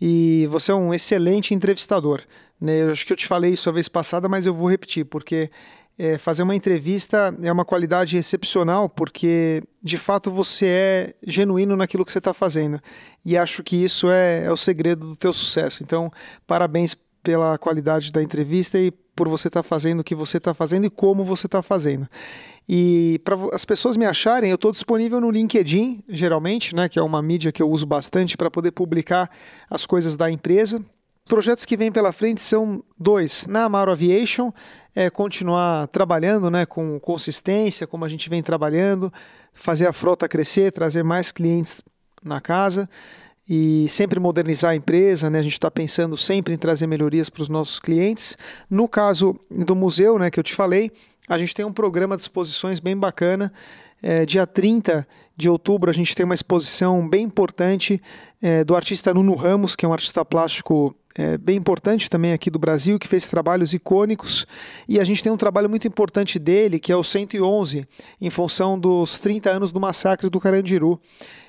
[0.00, 2.22] e você é um excelente entrevistador.
[2.60, 2.82] Né?
[2.82, 5.50] Eu acho que eu te falei isso a vez passada, mas eu vou repetir, porque
[5.98, 12.04] é, fazer uma entrevista é uma qualidade excepcional, porque de fato você é genuíno naquilo
[12.04, 12.80] que você está fazendo.
[13.24, 15.82] E acho que isso é, é o segredo do teu sucesso.
[15.82, 16.10] Então,
[16.46, 20.54] parabéns pela qualidade da entrevista e por você estar tá fazendo o que você está
[20.54, 22.08] fazendo e como você está fazendo.
[22.68, 27.02] E para as pessoas me acharem, eu estou disponível no LinkedIn, geralmente, né, que é
[27.02, 29.30] uma mídia que eu uso bastante para poder publicar
[29.68, 30.80] as coisas da empresa.
[31.24, 33.46] Projetos que vêm pela frente são dois.
[33.46, 34.52] Na Amaro Aviation,
[34.94, 39.12] é continuar trabalhando né, com consistência, como a gente vem trabalhando,
[39.52, 41.82] fazer a frota crescer, trazer mais clientes
[42.22, 42.88] na casa
[43.52, 45.40] e sempre modernizar a empresa, né?
[45.40, 48.38] A gente está pensando sempre em trazer melhorias para os nossos clientes.
[48.70, 50.92] No caso do museu, né, que eu te falei,
[51.28, 53.52] a gente tem um programa de exposições bem bacana.
[54.00, 55.04] É, dia 30
[55.36, 58.00] de outubro a gente tem uma exposição bem importante
[58.40, 62.50] é, do artista Nuno Ramos, que é um artista plástico é, bem importante também aqui
[62.50, 64.46] do Brasil, que fez trabalhos icônicos.
[64.88, 67.84] E a gente tem um trabalho muito importante dele, que é o 111,
[68.20, 71.00] em função dos 30 anos do massacre do Carandiru.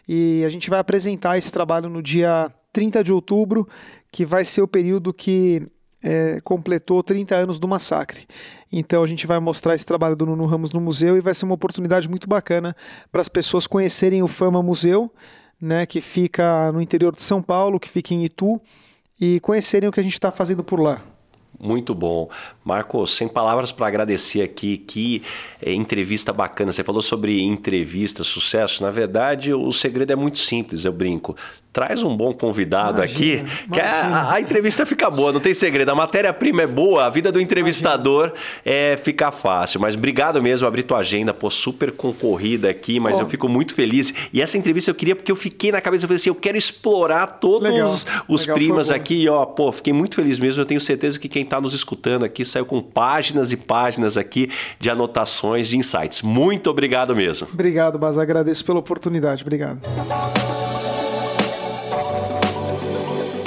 [0.07, 3.67] E a gente vai apresentar esse trabalho no dia 30 de outubro,
[4.11, 5.67] que vai ser o período que
[6.03, 8.25] é, completou 30 anos do massacre.
[8.71, 11.45] Então a gente vai mostrar esse trabalho do Nuno Ramos no museu e vai ser
[11.45, 12.75] uma oportunidade muito bacana
[13.11, 15.11] para as pessoas conhecerem o Fama Museu,
[15.61, 18.59] né, que fica no interior de São Paulo, que fica em Itu,
[19.21, 20.99] e conhecerem o que a gente está fazendo por lá.
[21.59, 22.27] Muito bom.
[22.65, 24.77] Marco, sem palavras para agradecer aqui.
[24.79, 25.21] Que
[25.61, 26.73] é, entrevista bacana.
[26.73, 28.81] Você falou sobre entrevista, sucesso.
[28.81, 31.35] Na verdade, o segredo é muito simples, eu brinco.
[31.73, 35.89] Traz um bom convidado imagina, aqui, que a, a, entrevista fica boa, não tem segredo.
[35.89, 38.45] A matéria-prima é boa, a vida do entrevistador imagina.
[38.65, 39.79] é ficar fácil.
[39.79, 44.13] Mas obrigado mesmo, abri tua agenda, pô, super concorrida aqui, mas eu fico muito feliz.
[44.33, 46.57] E essa entrevista eu queria porque eu fiquei na cabeça, eu falei assim, eu quero
[46.57, 48.25] explorar todos Legal.
[48.27, 49.23] os Legal, primas aqui.
[49.23, 50.61] E, ó, pô, fiquei muito feliz mesmo.
[50.61, 54.49] Eu tenho certeza que quem está nos escutando aqui saiu com páginas e páginas aqui
[54.77, 56.21] de anotações, de insights.
[56.21, 57.47] Muito obrigado mesmo.
[57.51, 58.17] Obrigado, Baz.
[58.17, 59.41] Agradeço pela oportunidade.
[59.43, 59.79] Obrigado.